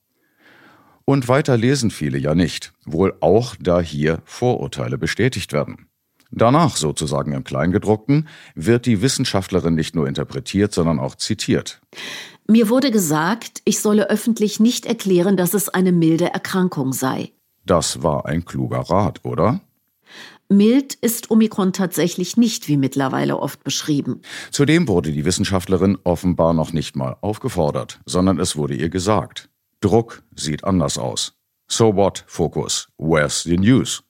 Und 1.10 1.30
weiter 1.30 1.56
lesen 1.56 1.90
viele 1.90 2.18
ja 2.18 2.36
nicht, 2.36 2.74
wohl 2.86 3.16
auch 3.22 3.56
da 3.62 3.80
hier 3.80 4.20
Vorurteile 4.26 4.98
bestätigt 4.98 5.54
werden. 5.54 5.88
Danach, 6.32 6.76
sozusagen 6.76 7.32
im 7.32 7.46
Kleingedruckten, 7.46 8.28
wird 8.56 8.86
die 8.86 9.02
Wissenschaftlerin 9.02 9.74
nicht 9.74 9.96
nur 9.96 10.06
interpretiert, 10.06 10.74
sondern 10.74 11.00
auch 11.00 11.16
zitiert. 11.16 11.80
Mir 12.46 12.68
wurde 12.68 12.92
gesagt, 12.92 13.62
ich 13.64 13.80
solle 13.80 14.10
öffentlich 14.10 14.60
nicht 14.60 14.86
erklären, 14.86 15.38
dass 15.38 15.54
es 15.54 15.70
eine 15.70 15.94
milde 15.94 16.34
Erkrankung 16.34 16.92
sei. 16.92 17.32
Das 17.66 18.04
war 18.04 18.26
ein 18.26 18.44
kluger 18.44 18.80
Rat, 18.80 19.24
oder? 19.24 19.62
Mild 20.50 20.94
ist 20.96 21.32
Omikron 21.32 21.72
tatsächlich 21.72 22.36
nicht, 22.36 22.68
wie 22.68 22.76
mittlerweile 22.76 23.40
oft 23.40 23.64
beschrieben. 23.64 24.24
Zudem 24.52 24.90
wurde 24.90 25.14
die 25.14 25.24
Wissenschaftlerin 25.24 25.98
offenbar 26.04 26.54
noch 26.54 26.74
nicht 26.74 26.98
mal 26.98 27.16
aufgefordert, 27.22 28.02
sondern 28.06 28.40
es 28.40 28.58
wurde 28.58 28.76
ihr 28.76 28.90
gesagt. 28.90 29.48
Druck 29.82 30.24
sieht 30.36 30.64
anders 30.64 30.98
aus. 30.98 31.34
So 31.68 31.96
what, 31.96 32.24
Fokus? 32.28 32.88
Where's 32.98 33.44
the 33.44 33.58
news? 33.58 34.04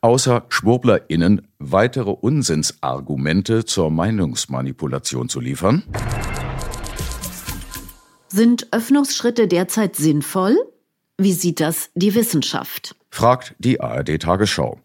Außer 0.00 0.46
SchwurblerInnen 0.48 1.46
weitere 1.58 2.10
Unsinnsargumente 2.10 3.64
zur 3.64 3.90
Meinungsmanipulation 3.90 5.28
zu 5.28 5.40
liefern? 5.40 5.84
Sind 8.28 8.68
Öffnungsschritte 8.72 9.46
derzeit 9.46 9.96
sinnvoll? 9.96 10.56
Wie 11.18 11.32
sieht 11.32 11.60
das 11.60 11.90
die 11.94 12.14
Wissenschaft? 12.14 12.96
fragt 13.10 13.54
die 13.58 13.80
ARD 13.80 14.20
Tagesschau. 14.20 14.80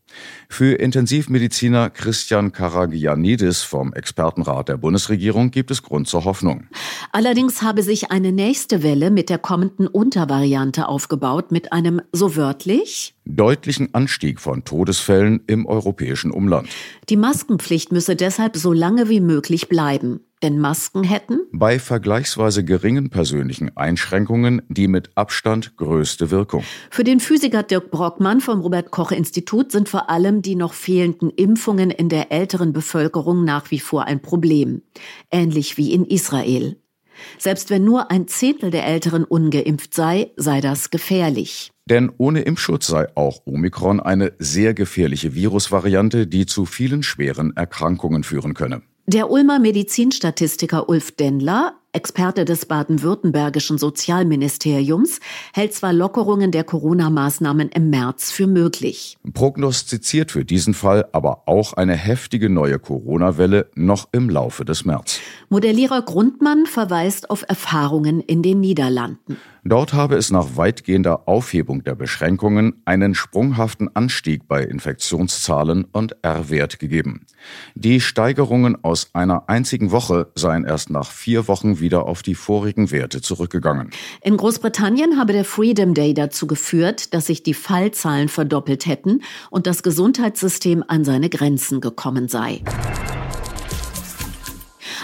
Für 0.49 0.75
Intensivmediziner 0.75 1.89
Christian 1.89 2.51
Karagianidis 2.51 3.61
vom 3.61 3.93
Expertenrat 3.93 4.69
der 4.69 4.77
Bundesregierung 4.77 5.51
gibt 5.51 5.71
es 5.71 5.83
Grund 5.83 6.07
zur 6.07 6.25
Hoffnung. 6.25 6.67
Allerdings 7.11 7.61
habe 7.61 7.83
sich 7.83 8.11
eine 8.11 8.31
nächste 8.31 8.83
Welle 8.83 9.11
mit 9.11 9.29
der 9.29 9.37
kommenden 9.37 9.87
Untervariante 9.87 10.87
aufgebaut 10.87 11.51
mit 11.51 11.71
einem, 11.73 12.01
so 12.11 12.35
wörtlich, 12.35 13.15
deutlichen 13.25 13.93
Anstieg 13.93 14.39
von 14.39 14.63
Todesfällen 14.63 15.41
im 15.47 15.65
europäischen 15.65 16.31
Umland. 16.31 16.69
Die 17.09 17.17
Maskenpflicht 17.17 17.91
müsse 17.91 18.15
deshalb 18.15 18.57
so 18.57 18.73
lange 18.73 19.09
wie 19.09 19.21
möglich 19.21 19.69
bleiben. 19.69 20.21
Denn 20.43 20.57
Masken 20.57 21.03
hätten 21.03 21.41
bei 21.51 21.77
vergleichsweise 21.77 22.63
geringen 22.65 23.11
persönlichen 23.11 23.77
Einschränkungen 23.77 24.63
die 24.69 24.87
mit 24.87 25.11
Abstand 25.13 25.77
größte 25.77 26.31
Wirkung. 26.31 26.63
Für 26.89 27.03
den 27.03 27.19
Physiker 27.19 27.61
Dirk 27.61 27.91
Brockmann 27.91 28.41
vom 28.41 28.61
Robert 28.61 28.89
Koch 28.89 29.11
Institut 29.11 29.71
sind 29.71 29.87
vor 30.01 30.09
allem 30.09 30.41
die 30.41 30.55
noch 30.55 30.73
fehlenden 30.73 31.29
Impfungen 31.29 31.91
in 31.91 32.09
der 32.09 32.31
älteren 32.31 32.73
Bevölkerung 32.73 33.43
nach 33.43 33.69
wie 33.69 33.79
vor 33.79 34.05
ein 34.05 34.19
Problem, 34.19 34.81
ähnlich 35.29 35.77
wie 35.77 35.93
in 35.93 36.05
Israel. 36.05 36.77
Selbst 37.37 37.69
wenn 37.69 37.85
nur 37.85 38.09
ein 38.09 38.27
Zehntel 38.27 38.71
der 38.71 38.87
Älteren 38.87 39.23
ungeimpft 39.23 39.93
sei, 39.93 40.31
sei 40.37 40.59
das 40.59 40.89
gefährlich. 40.89 41.69
Denn 41.87 42.11
ohne 42.17 42.41
Impfschutz 42.41 42.87
sei 42.87 43.15
auch 43.15 43.41
Omikron 43.45 43.99
eine 43.99 44.33
sehr 44.39 44.73
gefährliche 44.73 45.35
Virusvariante, 45.35 46.25
die 46.25 46.47
zu 46.47 46.65
vielen 46.65 47.03
schweren 47.03 47.55
Erkrankungen 47.55 48.23
führen 48.23 48.55
könne. 48.55 48.81
Der 49.05 49.29
Ulmer 49.29 49.59
Medizinstatistiker 49.59 50.89
Ulf 50.89 51.11
Dendler, 51.11 51.75
Experte 51.93 52.45
des 52.45 52.65
baden-württembergischen 52.65 53.77
Sozialministeriums, 53.77 55.19
hält 55.53 55.73
zwar 55.73 55.93
Lockerungen 55.93 56.51
der 56.51 56.63
Corona-Maßnahmen 56.63 57.69
im 57.69 57.89
März 57.89 58.31
für 58.31 58.47
möglich. 58.47 59.17
Prognostiziert 59.33 60.31
für 60.31 60.45
diesen 60.45 60.73
Fall 60.73 61.07
aber 61.11 61.43
auch 61.47 61.73
eine 61.73 61.95
heftige 61.95 62.49
neue 62.49 62.79
Corona-Welle 62.79 63.69
noch 63.75 64.07
im 64.11 64.29
Laufe 64.29 64.63
des 64.65 64.85
März. 64.85 65.19
Modellierer 65.49 66.01
Grundmann 66.01 66.65
verweist 66.65 67.29
auf 67.29 67.43
Erfahrungen 67.47 68.21
in 68.21 68.41
den 68.41 68.61
Niederlanden. 68.61 69.37
Dort 69.63 69.93
habe 69.93 70.15
es 70.15 70.31
nach 70.31 70.57
weitgehender 70.57 71.27
Aufhebung 71.27 71.83
der 71.83 71.93
Beschränkungen 71.93 72.81
einen 72.85 73.13
sprunghaften 73.13 73.95
Anstieg 73.95 74.47
bei 74.47 74.63
Infektionszahlen 74.63 75.85
und 75.91 76.15
R-Wert 76.23 76.79
gegeben. 76.79 77.27
Die 77.75 78.01
Steigerungen 78.01 78.83
aus 78.83 79.11
einer 79.13 79.49
einzigen 79.49 79.91
Woche 79.91 80.31
seien 80.33 80.63
erst 80.65 80.89
nach 80.89 81.11
vier 81.11 81.47
Wochen 81.47 81.79
wieder 81.79 82.07
auf 82.07 82.23
die 82.23 82.33
vorigen 82.33 82.89
Werte 82.89 83.21
zurückgegangen. 83.21 83.91
In 84.23 84.35
Großbritannien 84.35 85.19
habe 85.19 85.33
der 85.33 85.45
Freedom 85.45 85.93
Day 85.93 86.15
dazu 86.15 86.47
geführt, 86.47 87.13
dass 87.13 87.27
sich 87.27 87.43
die 87.43 87.53
Fallzahlen 87.53 88.29
verdoppelt 88.29 88.87
hätten 88.87 89.21
und 89.51 89.67
das 89.67 89.83
Gesundheitssystem 89.83 90.83
an 90.87 91.03
seine 91.03 91.29
Grenzen 91.29 91.81
gekommen 91.81 92.27
sei. 92.27 92.61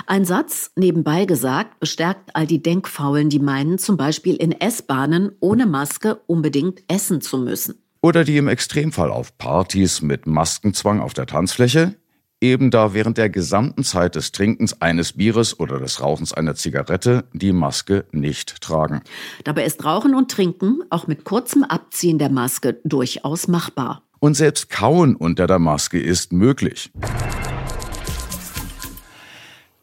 Ein 0.05 0.25
Satz, 0.25 0.71
nebenbei 0.75 1.25
gesagt, 1.25 1.79
bestärkt 1.79 2.35
all 2.35 2.45
die 2.45 2.61
Denkfaulen, 2.61 3.29
die 3.29 3.39
meinen, 3.39 3.77
zum 3.77 3.97
Beispiel 3.97 4.35
in 4.35 4.51
S-Bahnen 4.51 5.31
ohne 5.39 5.65
Maske 5.65 6.19
unbedingt 6.27 6.83
essen 6.87 7.21
zu 7.21 7.37
müssen. 7.37 7.75
Oder 8.01 8.23
die 8.23 8.37
im 8.37 8.47
Extremfall 8.47 9.11
auf 9.11 9.37
Partys 9.37 10.01
mit 10.01 10.27
Maskenzwang 10.27 10.99
auf 10.99 11.13
der 11.13 11.25
Tanzfläche 11.25 11.95
eben 12.41 12.71
da 12.71 12.93
während 12.93 13.17
der 13.17 13.29
gesamten 13.29 13.83
Zeit 13.83 14.15
des 14.15 14.31
Trinkens 14.31 14.81
eines 14.81 15.13
Bieres 15.13 15.59
oder 15.59 15.79
des 15.79 16.01
Rauchens 16.01 16.33
einer 16.33 16.55
Zigarette 16.55 17.25
die 17.33 17.53
Maske 17.53 18.05
nicht 18.11 18.61
tragen. 18.61 19.01
Dabei 19.43 19.65
ist 19.65 19.83
Rauchen 19.83 20.15
und 20.15 20.29
Trinken 20.31 20.81
auch 20.89 21.07
mit 21.07 21.23
kurzem 21.23 21.63
Abziehen 21.63 22.19
der 22.19 22.29
Maske 22.29 22.79
durchaus 22.83 23.47
machbar. 23.47 24.03
Und 24.19 24.35
selbst 24.35 24.69
Kauen 24.69 25.15
unter 25.15 25.47
der 25.47 25.59
Maske 25.59 25.99
ist 25.99 26.33
möglich. 26.33 26.91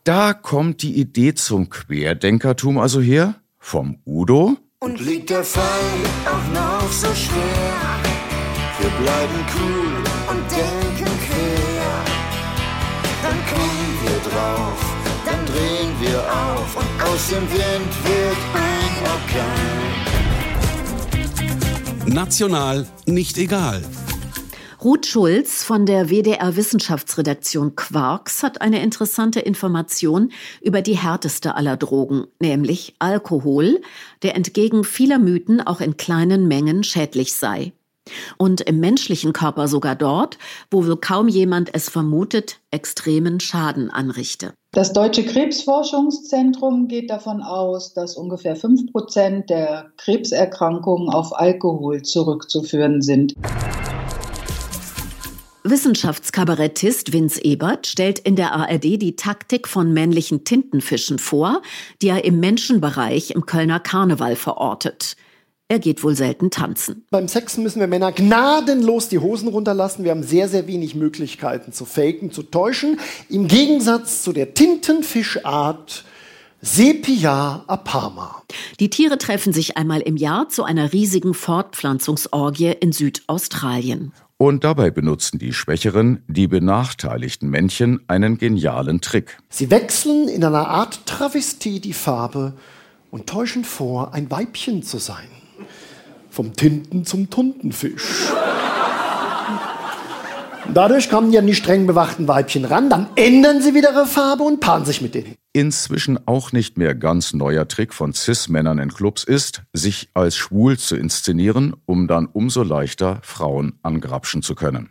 Da 0.04 0.34
kommt 0.34 0.82
die 0.82 1.00
Idee 1.00 1.32
zum 1.32 1.70
Querdenkertum 1.70 2.76
also 2.76 3.00
her, 3.00 3.36
vom 3.58 3.96
Udo. 4.04 4.58
Und 4.80 5.00
liegt 5.00 5.30
der 5.30 5.42
Fall 5.42 5.64
auch 6.26 6.52
noch 6.52 6.92
so 6.92 7.06
schwer, 7.14 8.02
wir 8.80 8.90
bleiben 9.02 9.46
cool 9.56 10.04
und 10.28 10.42
denken 10.50 11.10
quer. 11.26 12.04
Dann 13.22 13.38
kommen 13.48 13.98
wir 14.04 14.18
drauf, 14.30 14.78
dann 15.24 15.42
drehen 15.46 15.94
wir 15.98 16.18
auf 16.20 16.76
und 16.76 17.02
aus 17.02 17.28
dem 17.28 17.48
Wind 17.50 17.92
wird 18.04 18.40
ein 18.52 18.92
Orkan. 22.04 22.12
National 22.14 22.86
nicht 23.06 23.38
egal. 23.38 23.80
Ruth 24.84 25.06
Schulz 25.06 25.64
von 25.64 25.86
der 25.86 26.10
WDR 26.10 26.56
Wissenschaftsredaktion 26.56 27.74
Quarks 27.74 28.42
hat 28.42 28.60
eine 28.60 28.82
interessante 28.82 29.40
Information 29.40 30.30
über 30.60 30.82
die 30.82 30.98
härteste 30.98 31.54
aller 31.54 31.78
Drogen, 31.78 32.26
nämlich 32.38 32.94
Alkohol, 32.98 33.80
der 34.22 34.36
entgegen 34.36 34.84
vieler 34.84 35.18
Mythen 35.18 35.62
auch 35.62 35.80
in 35.80 35.96
kleinen 35.96 36.48
Mengen 36.48 36.84
schädlich 36.84 37.34
sei. 37.34 37.72
Und 38.36 38.60
im 38.60 38.78
menschlichen 38.80 39.32
Körper 39.32 39.68
sogar 39.68 39.96
dort, 39.96 40.36
wo 40.70 40.84
wohl 40.84 40.98
kaum 40.98 41.28
jemand 41.28 41.74
es 41.74 41.88
vermutet, 41.88 42.60
extremen 42.70 43.40
Schaden 43.40 43.88
anrichte. 43.88 44.52
Das 44.72 44.92
Deutsche 44.92 45.24
Krebsforschungszentrum 45.24 46.88
geht 46.88 47.08
davon 47.08 47.40
aus, 47.40 47.94
dass 47.94 48.18
ungefähr 48.18 48.56
fünf 48.56 48.92
Prozent 48.92 49.48
der 49.48 49.92
Krebserkrankungen 49.96 51.08
auf 51.08 51.34
Alkohol 51.34 52.02
zurückzuführen 52.02 53.00
sind. 53.00 53.34
Wissenschaftskabarettist 55.66 57.14
Vince 57.14 57.42
Ebert 57.42 57.86
stellt 57.86 58.18
in 58.18 58.36
der 58.36 58.52
ARD 58.52 58.84
die 58.84 59.16
Taktik 59.16 59.66
von 59.66 59.94
männlichen 59.94 60.44
Tintenfischen 60.44 61.18
vor, 61.18 61.62
die 62.02 62.08
er 62.08 62.26
im 62.26 62.38
Menschenbereich 62.38 63.30
im 63.30 63.46
Kölner 63.46 63.80
Karneval 63.80 64.36
verortet. 64.36 65.16
Er 65.68 65.78
geht 65.78 66.04
wohl 66.04 66.14
selten 66.14 66.50
tanzen. 66.50 67.06
Beim 67.10 67.28
Sex 67.28 67.56
müssen 67.56 67.80
wir 67.80 67.86
Männer 67.86 68.12
gnadenlos 68.12 69.08
die 69.08 69.18
Hosen 69.18 69.48
runterlassen. 69.48 70.04
Wir 70.04 70.10
haben 70.10 70.22
sehr, 70.22 70.50
sehr 70.50 70.66
wenig 70.66 70.94
Möglichkeiten 70.94 71.72
zu 71.72 71.86
faken, 71.86 72.30
zu 72.30 72.42
täuschen. 72.42 73.00
Im 73.30 73.48
Gegensatz 73.48 74.22
zu 74.22 74.34
der 74.34 74.52
Tintenfischart 74.52 76.04
Sepia 76.60 77.64
apama. 77.66 78.42
Die 78.80 78.90
Tiere 78.90 79.16
treffen 79.16 79.54
sich 79.54 79.78
einmal 79.78 80.02
im 80.02 80.18
Jahr 80.18 80.50
zu 80.50 80.62
einer 80.64 80.92
riesigen 80.92 81.32
Fortpflanzungsorgie 81.32 82.72
in 82.80 82.92
Südaustralien. 82.92 84.12
Und 84.36 84.64
dabei 84.64 84.90
benutzen 84.90 85.38
die 85.38 85.52
schwächeren, 85.52 86.22
die 86.26 86.48
benachteiligten 86.48 87.48
Männchen 87.48 88.00
einen 88.08 88.36
genialen 88.36 89.00
Trick. 89.00 89.38
Sie 89.48 89.70
wechseln 89.70 90.28
in 90.28 90.44
einer 90.44 90.68
Art 90.68 91.06
Travestie 91.06 91.78
die 91.78 91.92
Farbe 91.92 92.54
und 93.12 93.28
täuschen 93.28 93.64
vor, 93.64 94.12
ein 94.12 94.30
Weibchen 94.30 94.82
zu 94.82 94.98
sein. 94.98 95.28
Vom 96.30 96.54
Tinten 96.54 97.04
zum 97.04 97.30
Tuntenfisch. 97.30 98.32
Dadurch 100.72 101.10
kommen 101.10 101.30
die 101.30 101.38
an 101.38 101.46
die 101.46 101.54
streng 101.54 101.86
bewachten 101.86 102.26
Weibchen 102.26 102.64
ran, 102.64 102.88
dann 102.88 103.08
ändern 103.16 103.60
sie 103.60 103.74
wieder 103.74 103.92
ihre 103.92 104.06
Farbe 104.06 104.44
und 104.44 104.60
paaren 104.60 104.84
sich 104.84 105.02
mit 105.02 105.14
denen. 105.14 105.34
Inzwischen 105.52 106.18
auch 106.26 106.52
nicht 106.52 106.78
mehr 106.78 106.94
ganz 106.94 107.34
neuer 107.34 107.68
Trick 107.68 107.92
von 107.92 108.14
Cis-Männern 108.14 108.78
in 108.78 108.92
Clubs 108.92 109.24
ist, 109.24 109.62
sich 109.72 110.08
als 110.14 110.36
schwul 110.36 110.78
zu 110.78 110.96
inszenieren, 110.96 111.76
um 111.84 112.08
dann 112.08 112.26
umso 112.26 112.62
leichter 112.62 113.18
Frauen 113.22 113.78
angrapschen 113.82 114.42
zu 114.42 114.54
können. 114.54 114.88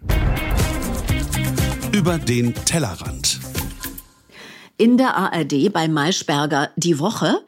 Über 1.91 2.17
den 2.17 2.53
Tellerrand. 2.53 3.39
In 4.77 4.97
der 4.97 5.15
ARD 5.15 5.71
bei 5.73 5.87
Maischberger 5.87 6.69
Die 6.75 6.99
Woche 6.99 7.39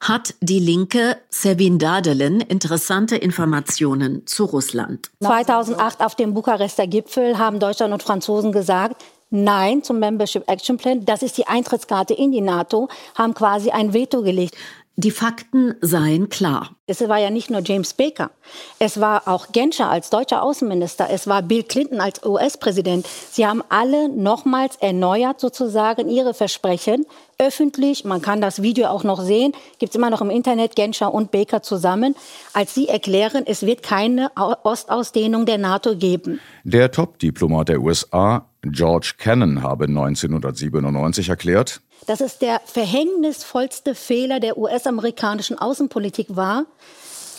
hat 0.00 0.34
die 0.40 0.58
Linke 0.58 1.16
Sevin 1.30 1.78
Dadelen 1.78 2.40
interessante 2.40 3.16
Informationen 3.16 4.26
zu 4.26 4.44
Russland. 4.44 5.10
2008 5.20 6.00
auf 6.00 6.14
dem 6.14 6.34
Bukarester 6.34 6.86
Gipfel 6.86 7.38
haben 7.38 7.60
Deutschland 7.60 7.92
und 7.92 8.02
Franzosen 8.02 8.52
gesagt, 8.52 9.02
Nein 9.30 9.82
zum 9.82 9.98
Membership 9.98 10.48
Action 10.48 10.76
Plan. 10.76 11.04
Das 11.04 11.22
ist 11.22 11.36
die 11.36 11.46
Eintrittskarte 11.46 12.14
in 12.14 12.30
die 12.30 12.40
NATO, 12.40 12.88
haben 13.16 13.34
quasi 13.34 13.70
ein 13.70 13.92
Veto 13.92 14.22
gelegt. 14.22 14.56
Die 14.98 15.10
Fakten 15.10 15.74
seien 15.82 16.30
klar. 16.30 16.70
Es 16.86 17.06
war 17.06 17.18
ja 17.18 17.28
nicht 17.28 17.50
nur 17.50 17.60
James 17.62 17.92
Baker. 17.92 18.30
Es 18.78 18.98
war 18.98 19.28
auch 19.28 19.52
Genscher 19.52 19.90
als 19.90 20.08
deutscher 20.08 20.42
Außenminister. 20.42 21.08
Es 21.10 21.26
war 21.26 21.42
Bill 21.42 21.64
Clinton 21.64 22.00
als 22.00 22.24
US-Präsident. 22.24 23.06
Sie 23.30 23.46
haben 23.46 23.62
alle 23.68 24.08
nochmals 24.08 24.76
erneuert 24.76 25.38
sozusagen 25.38 26.08
ihre 26.08 26.32
Versprechen. 26.32 27.04
Öffentlich, 27.38 28.06
man 28.06 28.22
kann 28.22 28.40
das 28.40 28.62
Video 28.62 28.86
auch 28.86 29.04
noch 29.04 29.20
sehen, 29.20 29.52
gibt 29.78 29.90
es 29.90 29.96
immer 29.96 30.08
noch 30.08 30.22
im 30.22 30.30
Internet 30.30 30.74
Genscher 30.76 31.12
und 31.12 31.30
Baker 31.30 31.60
zusammen, 31.60 32.14
als 32.54 32.72
sie 32.72 32.88
erklären, 32.88 33.42
es 33.44 33.66
wird 33.66 33.82
keine 33.82 34.30
Ostausdehnung 34.34 35.44
der 35.44 35.58
NATO 35.58 35.94
geben. 35.96 36.40
Der 36.64 36.90
Top-Diplomat 36.90 37.68
der 37.68 37.82
USA, 37.82 38.46
George 38.62 39.16
Kennan, 39.18 39.62
habe 39.62 39.84
1997 39.84 41.28
erklärt, 41.28 41.82
dass 42.06 42.20
es 42.20 42.38
der 42.38 42.60
verhängnisvollste 42.64 43.94
Fehler 43.94 44.40
der 44.40 44.58
US-amerikanischen 44.58 45.58
Außenpolitik 45.58 46.36
war, 46.36 46.66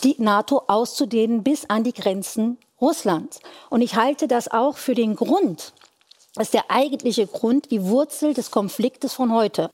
die 0.04 0.16
NATO 0.18 0.62
auszudehnen 0.66 1.42
bis 1.42 1.64
an 1.66 1.84
die 1.84 1.92
Grenzen 1.94 2.58
Russlands. 2.80 3.40
Und 3.70 3.82
ich 3.82 3.96
halte 3.96 4.28
das 4.28 4.48
auch 4.48 4.76
für 4.76 4.94
den 4.94 5.16
Grund, 5.16 5.72
das 6.34 6.48
ist 6.48 6.54
der 6.54 6.70
eigentliche 6.70 7.26
Grund, 7.26 7.70
die 7.72 7.82
Wurzel 7.82 8.32
des 8.34 8.50
Konfliktes 8.52 9.12
von 9.12 9.32
heute. 9.32 9.70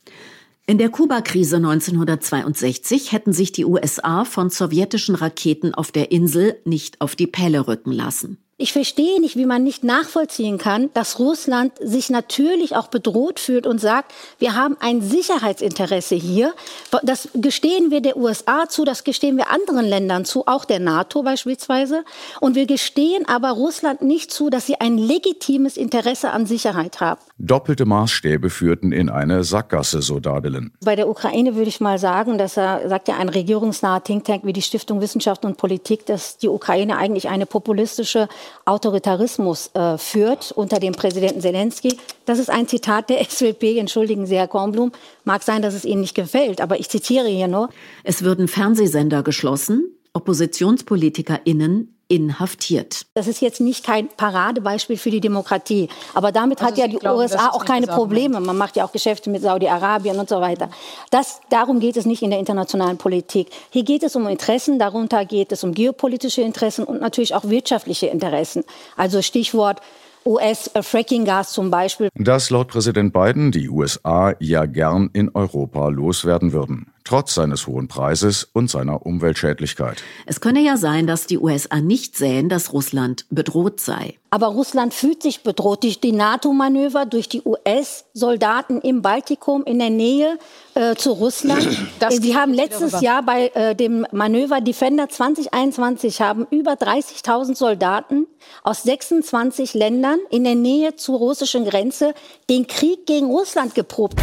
In 0.66 0.78
der 0.78 0.88
Kuba-Krise 0.88 1.56
1962 1.56 3.12
hätten 3.12 3.34
sich 3.34 3.52
die 3.52 3.66
USA 3.66 4.24
von 4.24 4.48
sowjetischen 4.48 5.14
Raketen 5.14 5.74
auf 5.74 5.92
der 5.92 6.10
Insel 6.10 6.58
nicht 6.64 7.02
auf 7.02 7.16
die 7.16 7.26
Pelle 7.26 7.68
rücken 7.68 7.92
lassen. 7.92 8.38
Ich 8.56 8.73
verstehe 8.73 9.20
nicht, 9.20 9.37
wie 9.37 9.46
man 9.46 9.64
nicht 9.64 9.82
nachvollziehen 9.82 10.58
kann, 10.58 10.88
dass 10.94 11.18
Russland 11.18 11.73
sich 11.80 12.08
natürlich 12.08 12.76
auch 12.76 12.87
bedroht 12.87 13.40
fühlt 13.40 13.66
und 13.66 13.80
sagt, 13.80 14.12
wir 14.38 14.54
haben 14.54 14.76
ein 14.78 15.02
Sicherheitsinteresse 15.02 16.14
hier. 16.14 16.54
Das 17.02 17.28
gestehen 17.34 17.90
wir 17.90 18.00
der 18.00 18.16
USA 18.16 18.68
zu, 18.68 18.84
das 18.84 19.02
gestehen 19.02 19.37
wir 19.37 19.50
anderen 19.50 19.84
Ländern 19.84 20.25
zu, 20.25 20.47
auch 20.47 20.64
der 20.64 20.78
NATO 20.78 21.25
beispielsweise. 21.25 22.04
Und 22.40 22.54
wir 22.54 22.67
gestehen 22.67 23.26
aber 23.26 23.50
Russland 23.50 24.02
nicht 24.02 24.30
zu, 24.30 24.50
dass 24.50 24.67
sie 24.67 24.80
ein 24.80 24.99
legitimes 24.99 25.76
Interesse 25.76 26.30
an 26.30 26.47
Sicherheit 26.47 27.00
haben. 27.00 27.21
Doppelte 27.36 27.84
Maßstäbe 27.84 28.49
führten 28.49 28.92
in 28.92 29.08
eine 29.10 29.42
Sackgasse, 29.42 30.02
so 30.02 30.20
Dadelen. 30.20 30.70
Bei 30.84 30.94
der 30.94 31.08
Ukraine 31.08 31.56
würde 31.56 31.68
ich 31.68 31.80
mal 31.80 31.99
sagen, 31.99 32.38
dass 32.38 32.56
er, 32.56 32.88
sagt 32.88 33.08
ja 33.08 33.16
ein 33.16 33.28
regierungsnaher 33.28 34.04
Think 34.04 34.25
Tank 34.25 34.44
wie 34.44 34.52
die 34.52 34.62
Stiftung 34.62 35.00
Wissenschaft 35.00 35.44
und 35.44 35.56
Politik, 35.56 36.06
dass 36.06 36.38
die 36.38 36.49
Ukraine 36.49 36.97
eigentlich 36.97 37.28
eine 37.28 37.44
populistische 37.44 38.28
Autoritarismus 38.66 39.70
äh, 39.75 39.99
führt 39.99 40.52
unter 40.52 40.78
dem 40.78 40.92
Präsidenten 40.92 41.40
Zelensky. 41.40 41.99
Das 42.25 42.38
ist 42.38 42.50
ein 42.50 42.68
Zitat 42.68 43.10
der 43.10 43.25
SWP, 43.28 43.78
entschuldigen 43.78 44.26
Sie, 44.26 44.36
Herr 44.36 44.47
Kornblum. 44.47 44.92
Mag 45.25 45.42
sein, 45.42 45.60
dass 45.60 45.75
es 45.75 45.84
Ihnen 45.84 46.02
nicht 46.02 46.14
gefällt, 46.14 46.60
aber 46.60 46.78
ich 46.78 46.88
zitiere 46.88 47.26
hier 47.26 47.49
nur. 47.49 47.68
Es 48.04 48.23
würden 48.23 48.47
Fernsehsender 48.47 49.25
geschlossen, 49.25 49.92
OppositionspolitikerInnen 50.12 51.94
inhaftiert. 52.08 53.06
Das 53.14 53.26
ist 53.26 53.40
jetzt 53.40 53.60
nicht 53.60 53.84
kein 53.84 54.08
Paradebeispiel 54.08 54.97
für 54.97 55.10
die 55.10 55.21
Demokratie. 55.21 55.88
Aber 56.14 56.32
damit 56.32 56.60
also 56.60 56.71
hat 56.71 56.78
ja 56.78 56.88
die 56.88 56.97
glauben, 56.97 57.19
USA 57.19 57.50
auch 57.50 57.64
keine 57.64 57.86
Probleme. 57.86 58.40
Man 58.40 58.56
macht 58.56 58.76
ja 58.76 58.84
auch 58.84 58.93
Geschäfte 58.93 59.30
mit 59.30 59.43
Saudi-Arabien 59.43 60.19
und 60.19 60.28
so 60.28 60.40
weiter. 60.40 60.71
Das, 61.10 61.40
darum 61.50 61.80
geht 61.80 61.97
es 61.97 62.06
nicht 62.06 62.23
in 62.23 62.30
der 62.30 62.38
internationalen 62.38 62.99
Politik. 62.99 63.49
Hier 63.71 63.84
geht 63.84 64.02
es 64.02 64.17
um 64.17 64.26
Interessen, 64.28 64.78
darunter 64.78 65.25
geht 65.25 65.52
es 65.52 65.64
um 65.64 65.73
geopolitische 65.73 66.43
Interessen 66.43 66.84
und 66.84 67.00
natürlich 67.00 67.34
auch 67.34 67.45
wirtschaftliche 67.45 68.06
Interessen. 68.06 68.64
Also 68.97 69.23
Stichwort 69.23 69.80
US-Fracking-Gas 70.26 71.52
zum 71.52 71.71
Beispiel. 71.71 72.08
Dass 72.14 72.50
laut 72.50 72.69
Präsident 72.69 73.12
Biden 73.12 73.52
die 73.52 73.69
USA 73.69 74.34
ja 74.40 74.64
gern 74.64 75.10
in 75.12 75.30
Europa 75.34 75.88
loswerden 75.88 76.52
würden 76.52 76.94
trotz 77.04 77.34
seines 77.34 77.67
hohen 77.67 77.86
Preises 77.86 78.49
und 78.52 78.71
seiner 78.71 79.04
Umweltschädlichkeit. 79.04 80.02
Es 80.26 80.40
könne 80.40 80.60
ja 80.60 80.76
sein, 80.76 81.06
dass 81.06 81.26
die 81.26 81.38
USA 81.38 81.80
nicht 81.80 82.17
sähen, 82.17 82.49
dass 82.49 82.73
Russland 82.73 83.26
bedroht 83.30 83.80
sei. 83.80 84.19
Aber 84.30 84.49
Russland 84.49 84.93
fühlt 84.93 85.23
sich 85.23 85.43
bedroht 85.43 85.84
durch 85.84 86.00
die 86.00 86.10
NATO-Manöver, 86.10 87.06
durch 87.06 87.28
die 87.28 87.43
US-Soldaten 87.45 88.80
im 88.80 89.00
Baltikum 89.00 89.62
in 89.64 89.78
der 89.78 89.90
Nähe 89.90 90.38
äh, 90.75 90.97
zu 90.97 91.12
Russland. 91.12 91.69
Das 92.00 92.17
Sie 92.17 92.34
haben 92.34 92.52
letztes 92.52 93.00
Jahr 93.00 93.23
bei 93.23 93.49
äh, 93.54 93.76
dem 93.76 94.06
Manöver 94.10 94.60
Defender 94.60 95.08
2021 95.08 96.21
haben 96.21 96.47
über 96.50 96.73
30.000 96.73 97.54
Soldaten 97.54 98.26
aus 98.62 98.82
26 98.82 99.75
Ländern 99.75 100.19
in 100.30 100.45
der 100.45 100.54
Nähe 100.54 100.97
zur 100.97 101.19
russischen 101.19 101.64
Grenze 101.64 102.14
den 102.50 102.67
Krieg 102.67 103.06
gegen 103.06 103.26
Russland 103.26 103.75
geprobt. 103.75 104.21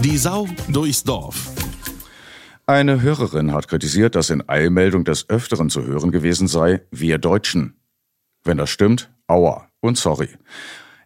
Die 0.00 0.16
Sau 0.16 0.46
durchs 0.68 1.02
Dorf. 1.02 1.50
Eine 2.66 3.02
Hörerin 3.02 3.52
hat 3.52 3.66
kritisiert, 3.66 4.14
dass 4.14 4.30
in 4.30 4.48
Eilmeldung 4.48 5.02
des 5.04 5.28
Öfteren 5.28 5.70
zu 5.70 5.84
hören 5.84 6.12
gewesen 6.12 6.46
sei, 6.46 6.82
wir 6.92 7.18
Deutschen. 7.18 7.80
Wenn 8.44 8.58
das 8.58 8.70
stimmt, 8.70 9.10
aua 9.26 9.68
und 9.80 9.98
sorry. 9.98 10.28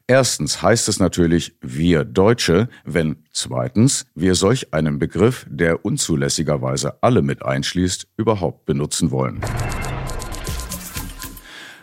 Erstens 0.06 0.60
heißt 0.60 0.90
es 0.90 1.00
natürlich 1.00 1.56
wir 1.62 2.04
Deutsche, 2.04 2.68
wenn 2.84 3.24
zweitens 3.32 4.04
wir 4.14 4.34
solch 4.34 4.74
einen 4.74 4.98
Begriff, 4.98 5.46
der 5.48 5.86
unzulässigerweise 5.86 7.02
alle 7.02 7.22
mit 7.22 7.42
einschließt, 7.42 8.08
überhaupt 8.18 8.66
benutzen 8.66 9.10
wollen. 9.10 9.40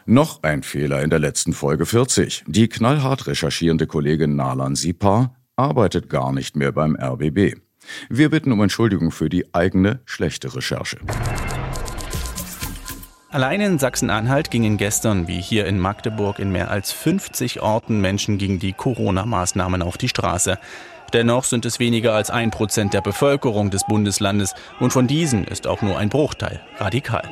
Noch 0.06 0.44
ein 0.44 0.62
Fehler 0.62 1.02
in 1.02 1.10
der 1.10 1.20
letzten 1.20 1.54
Folge 1.54 1.88
40. 1.88 2.44
Die 2.46 2.68
knallhart 2.68 3.26
recherchierende 3.26 3.88
Kollegin 3.88 4.36
Nalan 4.36 4.76
Sipar 4.76 5.39
arbeitet 5.60 6.10
gar 6.10 6.32
nicht 6.32 6.56
mehr 6.56 6.72
beim 6.72 6.96
RBB. 6.96 7.58
Wir 8.10 8.30
bitten 8.30 8.52
um 8.52 8.62
Entschuldigung 8.62 9.12
für 9.12 9.30
die 9.30 9.54
eigene 9.54 10.00
schlechte 10.06 10.56
Recherche. 10.56 10.98
Allein 13.30 13.62
in 13.62 13.78
Sachsen-Anhalt 13.78 14.50
gingen 14.50 14.78
gestern, 14.78 15.28
wie 15.28 15.40
hier 15.40 15.68
in 15.68 15.78
Magdeburg, 15.78 16.40
in 16.40 16.52
mehr 16.52 16.72
als 16.72 16.92
50 16.92 17.62
Orten 17.62 18.02
Menschen 18.02 18.40
gegen 18.40 18.58
die 18.58 18.74
Corona-Maßnahmen 18.74 19.84
auf 19.84 19.98
die 19.98 20.10
Straße. 20.10 20.58
Dennoch 21.14 21.44
sind 21.44 21.66
es 21.66 21.80
weniger 21.80 22.14
als 22.14 22.32
ein 22.32 22.52
Prozent 22.52 22.94
der 22.94 23.02
Bevölkerung 23.02 23.70
des 23.70 23.86
Bundeslandes 23.86 24.56
und 24.80 24.94
von 24.94 25.08
diesen 25.08 25.44
ist 25.44 25.68
auch 25.68 25.82
nur 25.82 25.98
ein 26.00 26.10
Bruchteil 26.10 26.62
radikal. 26.78 27.32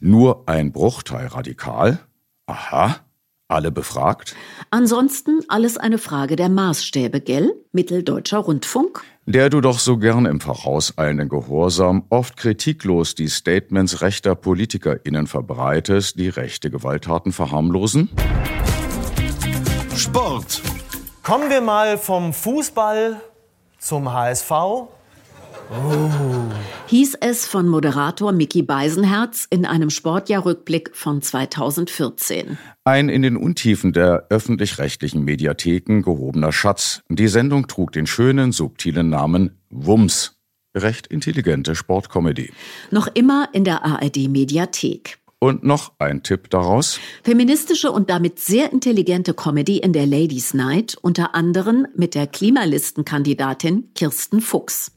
Nur 0.00 0.48
ein 0.48 0.72
Bruchteil 0.72 1.28
radikal? 1.28 2.00
Aha. 2.46 2.96
Alle 3.52 3.70
befragt? 3.70 4.34
Ansonsten 4.70 5.40
alles 5.48 5.76
eine 5.76 5.98
Frage 5.98 6.36
der 6.36 6.48
Maßstäbe, 6.48 7.20
gell? 7.20 7.52
Mitteldeutscher 7.72 8.38
Rundfunk? 8.38 9.02
Der 9.26 9.50
du 9.50 9.60
doch 9.60 9.78
so 9.78 9.98
gern 9.98 10.24
im 10.24 10.40
vorauseilenden 10.40 11.28
Gehorsam 11.28 12.06
oft 12.08 12.38
kritiklos 12.38 13.14
die 13.14 13.28
Statements 13.28 14.00
rechter 14.00 14.34
PolitikerInnen 14.34 15.26
verbreitest, 15.26 16.18
die 16.18 16.30
rechte 16.30 16.70
Gewalttaten 16.70 17.30
verharmlosen? 17.32 18.08
Sport. 19.96 20.62
Kommen 21.22 21.50
wir 21.50 21.60
mal 21.60 21.98
vom 21.98 22.32
Fußball 22.32 23.20
zum 23.78 24.10
HSV 24.10 24.50
Oh. 25.72 26.10
Hieß 26.88 27.16
es 27.20 27.46
von 27.46 27.66
Moderator 27.66 28.32
Mickey 28.32 28.62
Beisenherz 28.62 29.46
in 29.48 29.64
einem 29.64 29.88
Sportjahrrückblick 29.88 30.90
von 30.92 31.22
2014. 31.22 32.58
Ein 32.84 33.08
in 33.08 33.22
den 33.22 33.38
Untiefen 33.38 33.94
der 33.94 34.26
öffentlich-rechtlichen 34.28 35.24
Mediatheken 35.24 36.02
gehobener 36.02 36.52
Schatz. 36.52 37.00
Die 37.08 37.28
Sendung 37.28 37.68
trug 37.68 37.92
den 37.92 38.06
schönen, 38.06 38.52
subtilen 38.52 39.08
Namen 39.08 39.58
Wums. 39.70 40.36
Recht 40.74 41.06
intelligente 41.06 41.74
Sportcomedy. 41.74 42.52
Noch 42.90 43.08
immer 43.14 43.48
in 43.54 43.64
der 43.64 43.84
ARD-Mediathek. 43.84 45.18
Und 45.38 45.64
noch 45.64 45.92
ein 45.98 46.22
Tipp 46.22 46.50
daraus. 46.50 47.00
Feministische 47.24 47.90
und 47.90 48.10
damit 48.10 48.38
sehr 48.38 48.72
intelligente 48.72 49.32
Comedy 49.34 49.78
in 49.78 49.92
der 49.92 50.06
Ladies 50.06 50.54
Night, 50.54 50.96
unter 51.00 51.34
anderem 51.34 51.86
mit 51.96 52.14
der 52.14 52.26
Klimalistenkandidatin 52.26 53.88
Kirsten 53.94 54.40
Fuchs. 54.40 54.92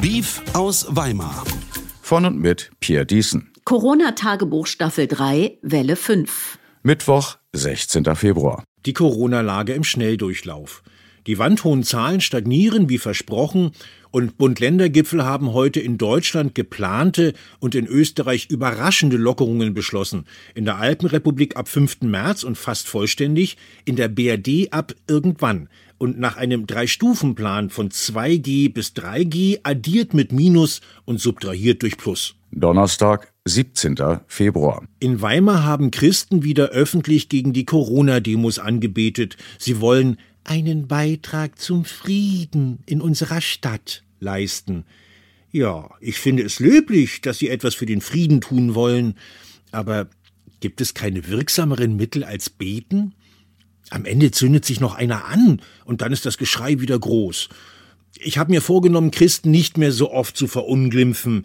Beef 0.00 0.40
aus 0.52 0.86
Weimar. 0.88 1.42
Von 2.02 2.24
und 2.24 2.38
mit 2.38 2.70
Pierre 2.78 3.04
Diesen. 3.04 3.52
Corona-Tagebuch 3.64 4.68
Staffel 4.68 5.08
3, 5.08 5.58
Welle 5.62 5.96
5. 5.96 6.58
Mittwoch, 6.84 7.38
16. 7.52 8.04
Februar. 8.14 8.62
Die 8.86 8.92
Corona-Lage 8.92 9.72
im 9.72 9.82
Schnelldurchlauf. 9.82 10.84
Die 11.28 11.38
wandhohen 11.38 11.82
Zahlen 11.82 12.22
stagnieren 12.22 12.88
wie 12.88 12.96
versprochen 12.96 13.72
und 14.10 14.38
Bund-Länder-Gipfel 14.38 15.26
haben 15.26 15.52
heute 15.52 15.78
in 15.78 15.98
Deutschland 15.98 16.54
geplante 16.54 17.34
und 17.60 17.74
in 17.74 17.86
Österreich 17.86 18.48
überraschende 18.48 19.18
Lockerungen 19.18 19.74
beschlossen. 19.74 20.24
In 20.54 20.64
der 20.64 20.78
Alpenrepublik 20.78 21.54
ab 21.58 21.68
5. 21.68 22.00
März 22.00 22.44
und 22.44 22.56
fast 22.56 22.88
vollständig, 22.88 23.58
in 23.84 23.96
der 23.96 24.08
BRD 24.08 24.72
ab 24.72 24.94
irgendwann. 25.06 25.68
Und 25.98 26.18
nach 26.18 26.38
einem 26.38 26.66
Drei-Stufen-Plan 26.66 27.68
von 27.68 27.90
2G 27.90 28.72
bis 28.72 28.94
3G 28.94 29.58
addiert 29.64 30.14
mit 30.14 30.32
Minus 30.32 30.80
und 31.04 31.20
subtrahiert 31.20 31.82
durch 31.82 31.98
Plus. 31.98 32.36
Donnerstag, 32.52 33.34
17. 33.44 33.96
Februar. 34.28 34.82
In 34.98 35.20
Weimar 35.20 35.64
haben 35.64 35.90
Christen 35.90 36.42
wieder 36.42 36.68
öffentlich 36.68 37.28
gegen 37.28 37.52
die 37.52 37.66
Corona-Demos 37.66 38.58
angebetet. 38.58 39.36
Sie 39.58 39.82
wollen 39.82 40.16
einen 40.44 40.88
Beitrag 40.88 41.58
zum 41.58 41.84
Frieden 41.84 42.78
in 42.86 43.00
unserer 43.00 43.40
Stadt 43.40 44.02
leisten. 44.20 44.84
Ja, 45.50 45.90
ich 46.00 46.18
finde 46.18 46.42
es 46.42 46.60
löblich, 46.60 47.20
dass 47.20 47.38
Sie 47.38 47.48
etwas 47.48 47.74
für 47.74 47.86
den 47.86 48.00
Frieden 48.00 48.40
tun 48.40 48.74
wollen, 48.74 49.14
aber 49.70 50.08
gibt 50.60 50.80
es 50.80 50.94
keine 50.94 51.28
wirksameren 51.28 51.96
Mittel 51.96 52.24
als 52.24 52.50
beten? 52.50 53.14
Am 53.90 54.04
Ende 54.04 54.30
zündet 54.30 54.64
sich 54.64 54.80
noch 54.80 54.94
einer 54.94 55.26
an, 55.26 55.62
und 55.84 56.02
dann 56.02 56.12
ist 56.12 56.26
das 56.26 56.36
Geschrei 56.36 56.80
wieder 56.80 56.98
groß. 56.98 57.48
Ich 58.18 58.36
habe 58.36 58.50
mir 58.50 58.60
vorgenommen, 58.60 59.10
Christen 59.10 59.50
nicht 59.50 59.78
mehr 59.78 59.92
so 59.92 60.10
oft 60.10 60.36
zu 60.36 60.46
verunglimpfen, 60.46 61.44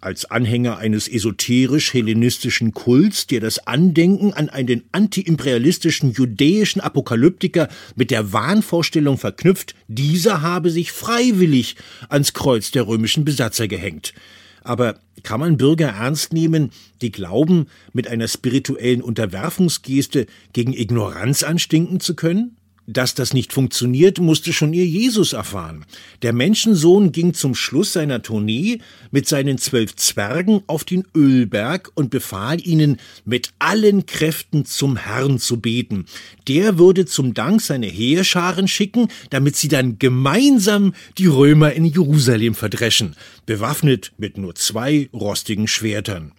als 0.00 0.24
Anhänger 0.26 0.78
eines 0.78 1.08
esoterisch-hellenistischen 1.08 2.72
Kults, 2.72 3.26
der 3.26 3.40
das 3.40 3.66
Andenken 3.66 4.32
an 4.32 4.48
einen 4.48 4.84
antiimperialistischen 4.92 6.12
judäischen 6.12 6.80
Apokalyptiker 6.80 7.68
mit 7.96 8.10
der 8.10 8.32
Wahnvorstellung 8.32 9.18
verknüpft, 9.18 9.74
dieser 9.88 10.42
habe 10.42 10.70
sich 10.70 10.92
freiwillig 10.92 11.76
ans 12.08 12.32
Kreuz 12.32 12.70
der 12.70 12.86
römischen 12.86 13.24
Besatzer 13.24 13.66
gehängt. 13.66 14.14
Aber 14.62 15.00
kann 15.22 15.40
man 15.40 15.56
Bürger 15.56 15.88
ernst 15.88 16.32
nehmen, 16.32 16.70
die 17.00 17.10
glauben, 17.10 17.66
mit 17.92 18.06
einer 18.06 18.28
spirituellen 18.28 19.02
Unterwerfungsgeste 19.02 20.26
gegen 20.52 20.72
Ignoranz 20.72 21.42
anstinken 21.42 22.00
zu 22.00 22.14
können? 22.14 22.57
Dass 22.90 23.14
das 23.14 23.34
nicht 23.34 23.52
funktioniert, 23.52 24.18
musste 24.18 24.54
schon 24.54 24.72
ihr 24.72 24.86
Jesus 24.86 25.34
erfahren. 25.34 25.84
Der 26.22 26.32
Menschensohn 26.32 27.12
ging 27.12 27.34
zum 27.34 27.54
Schluss 27.54 27.92
seiner 27.92 28.22
Tournee 28.22 28.78
mit 29.10 29.28
seinen 29.28 29.58
zwölf 29.58 29.94
Zwergen 29.94 30.62
auf 30.66 30.84
den 30.84 31.04
Ölberg 31.14 31.90
und 31.96 32.08
befahl 32.08 32.66
ihnen, 32.66 32.96
mit 33.26 33.52
allen 33.58 34.06
Kräften 34.06 34.64
zum 34.64 34.96
Herrn 34.96 35.38
zu 35.38 35.60
beten. 35.60 36.06
Der 36.48 36.78
würde 36.78 37.04
zum 37.04 37.34
Dank 37.34 37.60
seine 37.60 37.88
Heerscharen 37.88 38.68
schicken, 38.68 39.08
damit 39.28 39.56
sie 39.56 39.68
dann 39.68 39.98
gemeinsam 39.98 40.94
die 41.18 41.26
Römer 41.26 41.74
in 41.74 41.84
Jerusalem 41.84 42.54
verdreschen, 42.54 43.16
bewaffnet 43.44 44.12
mit 44.16 44.38
nur 44.38 44.54
zwei 44.54 45.10
rostigen 45.12 45.68
Schwertern. 45.68 46.32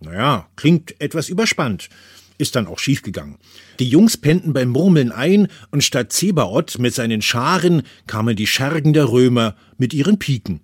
Naja, 0.00 0.48
klingt 0.56 0.98
etwas 0.98 1.28
überspannt. 1.28 1.90
Ist 2.36 2.56
dann 2.56 2.66
auch 2.66 2.78
schiefgegangen. 2.78 3.36
Die 3.78 3.88
Jungs 3.88 4.16
pennten 4.16 4.52
beim 4.52 4.70
Murmeln 4.70 5.12
ein 5.12 5.48
und 5.70 5.84
statt 5.84 6.12
Zebaoth 6.12 6.78
mit 6.78 6.94
seinen 6.94 7.22
Scharen 7.22 7.82
kamen 8.06 8.34
die 8.34 8.46
Schergen 8.46 8.92
der 8.92 9.08
Römer 9.08 9.54
mit 9.78 9.94
ihren 9.94 10.18
Piken. 10.18 10.60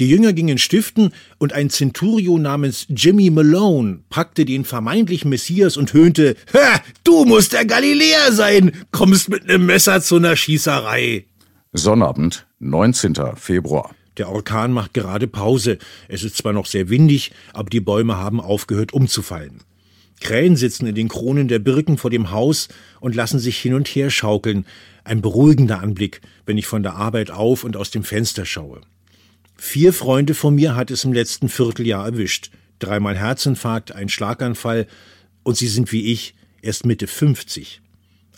Die 0.00 0.08
Jünger 0.08 0.32
gingen 0.32 0.58
stiften 0.58 1.12
und 1.38 1.52
ein 1.52 1.70
Centurio 1.70 2.36
namens 2.36 2.86
Jimmy 2.88 3.30
Malone 3.30 4.00
packte 4.10 4.44
den 4.44 4.64
vermeintlichen 4.64 5.30
Messias 5.30 5.76
und 5.76 5.92
höhnte, 5.92 6.34
Ha, 6.52 6.80
du 7.04 7.24
musst 7.24 7.52
der 7.52 7.64
Galiläer 7.64 8.32
sein, 8.32 8.72
kommst 8.90 9.28
mit 9.28 9.46
nem 9.46 9.66
Messer 9.66 10.00
zu 10.00 10.18
ner 10.18 10.34
Schießerei. 10.34 11.26
Sonnabend, 11.72 12.46
19. 12.58 13.14
Februar. 13.36 13.94
Der 14.16 14.30
Orkan 14.30 14.72
macht 14.72 14.94
gerade 14.94 15.26
Pause. 15.28 15.78
Es 16.08 16.24
ist 16.24 16.36
zwar 16.36 16.52
noch 16.52 16.66
sehr 16.66 16.88
windig, 16.88 17.32
aber 17.52 17.70
die 17.70 17.80
Bäume 17.80 18.16
haben 18.16 18.40
aufgehört 18.40 18.92
umzufallen. 18.92 19.60
Krähen 20.20 20.56
sitzen 20.56 20.86
in 20.86 20.94
den 20.94 21.08
Kronen 21.08 21.48
der 21.48 21.58
Birken 21.58 21.98
vor 21.98 22.10
dem 22.10 22.30
Haus 22.30 22.68
und 23.00 23.14
lassen 23.14 23.38
sich 23.38 23.58
hin 23.58 23.74
und 23.74 23.88
her 23.88 24.10
schaukeln. 24.10 24.64
Ein 25.04 25.20
beruhigender 25.20 25.80
Anblick, 25.80 26.20
wenn 26.46 26.56
ich 26.56 26.66
von 26.66 26.82
der 26.82 26.94
Arbeit 26.94 27.30
auf 27.30 27.64
und 27.64 27.76
aus 27.76 27.90
dem 27.90 28.04
Fenster 28.04 28.46
schaue. 28.46 28.80
Vier 29.56 29.92
Freunde 29.92 30.34
von 30.34 30.54
mir 30.54 30.74
hat 30.74 30.90
es 30.90 31.04
im 31.04 31.12
letzten 31.12 31.48
Vierteljahr 31.48 32.06
erwischt. 32.06 32.50
Dreimal 32.78 33.16
Herzinfarkt, 33.16 33.92
ein 33.92 34.08
Schlaganfall 34.08 34.86
und 35.42 35.56
sie 35.56 35.68
sind 35.68 35.92
wie 35.92 36.12
ich 36.12 36.34
erst 36.62 36.86
Mitte 36.86 37.06
50. 37.06 37.80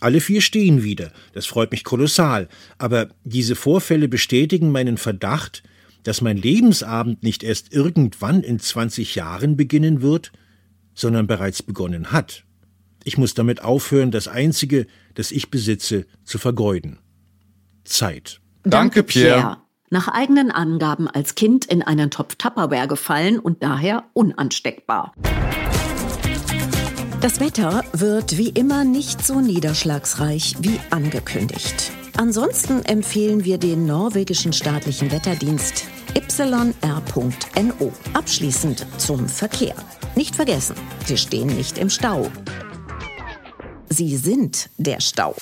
Alle 0.01 0.21
vier 0.21 0.43
stehen 0.43 0.83
wieder, 0.83 1.11
das 1.33 1.47
freut 1.47 1.71
mich 1.71 1.83
kolossal, 1.83 2.49
aber 2.77 3.09
diese 3.25 3.57
Vorfälle 3.57 4.09
bestätigen 4.09 4.71
meinen 4.71 4.99
Verdacht, 4.99 5.63
dass 6.03 6.21
mein 6.21 6.37
Lebensabend 6.37 7.23
nicht 7.23 7.43
erst 7.43 7.73
irgendwann 7.73 8.43
in 8.43 8.61
20 8.61 9.15
Jahren 9.15 9.57
beginnen 9.57 10.03
wird, 10.03 10.33
sondern 10.97 11.29
bereits 11.29 11.63
begonnen 11.63 12.11
hat. 12.11 12.43
Ich 13.05 13.17
muss 13.17 13.35
damit 13.35 13.63
aufhören, 13.63 14.11
das 14.11 14.27
Einzige, 14.27 14.89
das 15.15 15.31
ich 15.31 15.51
besitze, 15.51 16.07
zu 16.25 16.39
vergeuden. 16.39 16.99
Zeit. 17.85 18.41
Danke, 18.65 19.05
Pierre. 19.05 19.59
Nach 19.91 20.09
eigenen 20.09 20.51
Angaben 20.51 21.07
als 21.07 21.37
Kind 21.37 21.65
in 21.67 21.83
einen 21.83 22.11
Topf 22.11 22.35
Tupperware 22.35 22.89
gefallen 22.89 23.39
und 23.39 23.63
daher 23.63 24.03
unansteckbar. 24.15 25.15
Das 27.21 27.39
Wetter 27.39 27.85
wird 27.93 28.37
wie 28.37 28.49
immer 28.49 28.85
nicht 28.85 29.25
so 29.25 29.41
niederschlagsreich 29.41 30.57
wie 30.61 30.81
angekündigt. 30.91 31.93
Ansonsten 32.17 32.85
empfehlen 32.85 33.45
wir 33.45 33.59
den 33.59 33.87
norwegischen 33.87 34.53
staatlichen 34.53 35.13
Wetterdienst 35.13 35.85
yr.no. 36.15 37.93
Abschließend 38.15 38.87
zum 38.99 39.29
Verkehr. 39.29 39.75
Nicht 40.17 40.35
vergessen, 40.35 40.77
Sie 41.05 41.19
stehen 41.19 41.49
nicht 41.49 41.77
im 41.77 41.91
Stau. 41.91 42.31
Sie 43.91 44.17
sind 44.17 44.71
der 44.79 45.01
Stau. 45.01 45.37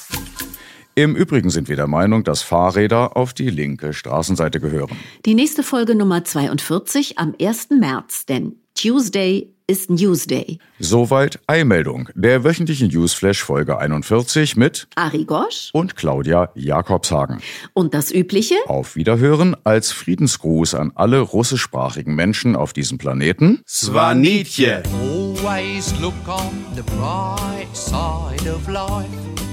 Im 0.97 1.15
Übrigen 1.15 1.51
sind 1.51 1.69
wir 1.69 1.77
der 1.77 1.87
Meinung, 1.87 2.25
dass 2.25 2.43
Fahrräder 2.43 3.17
auf 3.17 3.35
die 3.35 3.51
linke 3.51 3.93
Straßenseite 3.93 4.59
gehören. 4.59 4.97
Die 5.27 5.35
nächste 5.35 5.63
Folge 5.63 5.95
Nummer 5.95 6.25
42 6.25 7.19
am 7.19 7.37
1. 7.41 7.71
März, 7.71 8.27
denn 8.27 8.57
Tuesday 8.75 9.54
ist 9.67 9.89
Newsday. 9.89 10.59
Soweit 10.79 11.41
Eilmeldung, 11.47 12.11
der 12.15 12.45
wöchentlichen 12.45 12.89
Newsflash 12.89 13.43
Folge 13.43 13.79
41 13.79 14.57
mit 14.57 14.89
Ari 14.95 15.25
Gosch 15.25 15.71
und 15.73 15.97
Claudia 15.97 16.51
Jakobshagen. 16.55 17.41
Und 17.73 17.95
das 17.95 18.13
Übliche? 18.13 18.57
Auf 18.67 18.95
Wiederhören 18.95 19.57
als 19.65 19.91
Friedensgruß 19.93 20.75
an 20.75 20.93
alle 20.95 21.21
russischsprachigen 21.21 22.15
Menschen 22.15 22.57
auf 22.57 22.75
diesem 22.75 22.99
Planeten. 22.99 23.63
Svanitje. 23.67 24.83
Always 25.03 25.95
look 26.01 26.15
on 26.29 26.65
the 26.75 26.83
bright 26.83 27.75
side 27.75 28.51
of 28.51 28.69
life. 28.69 29.44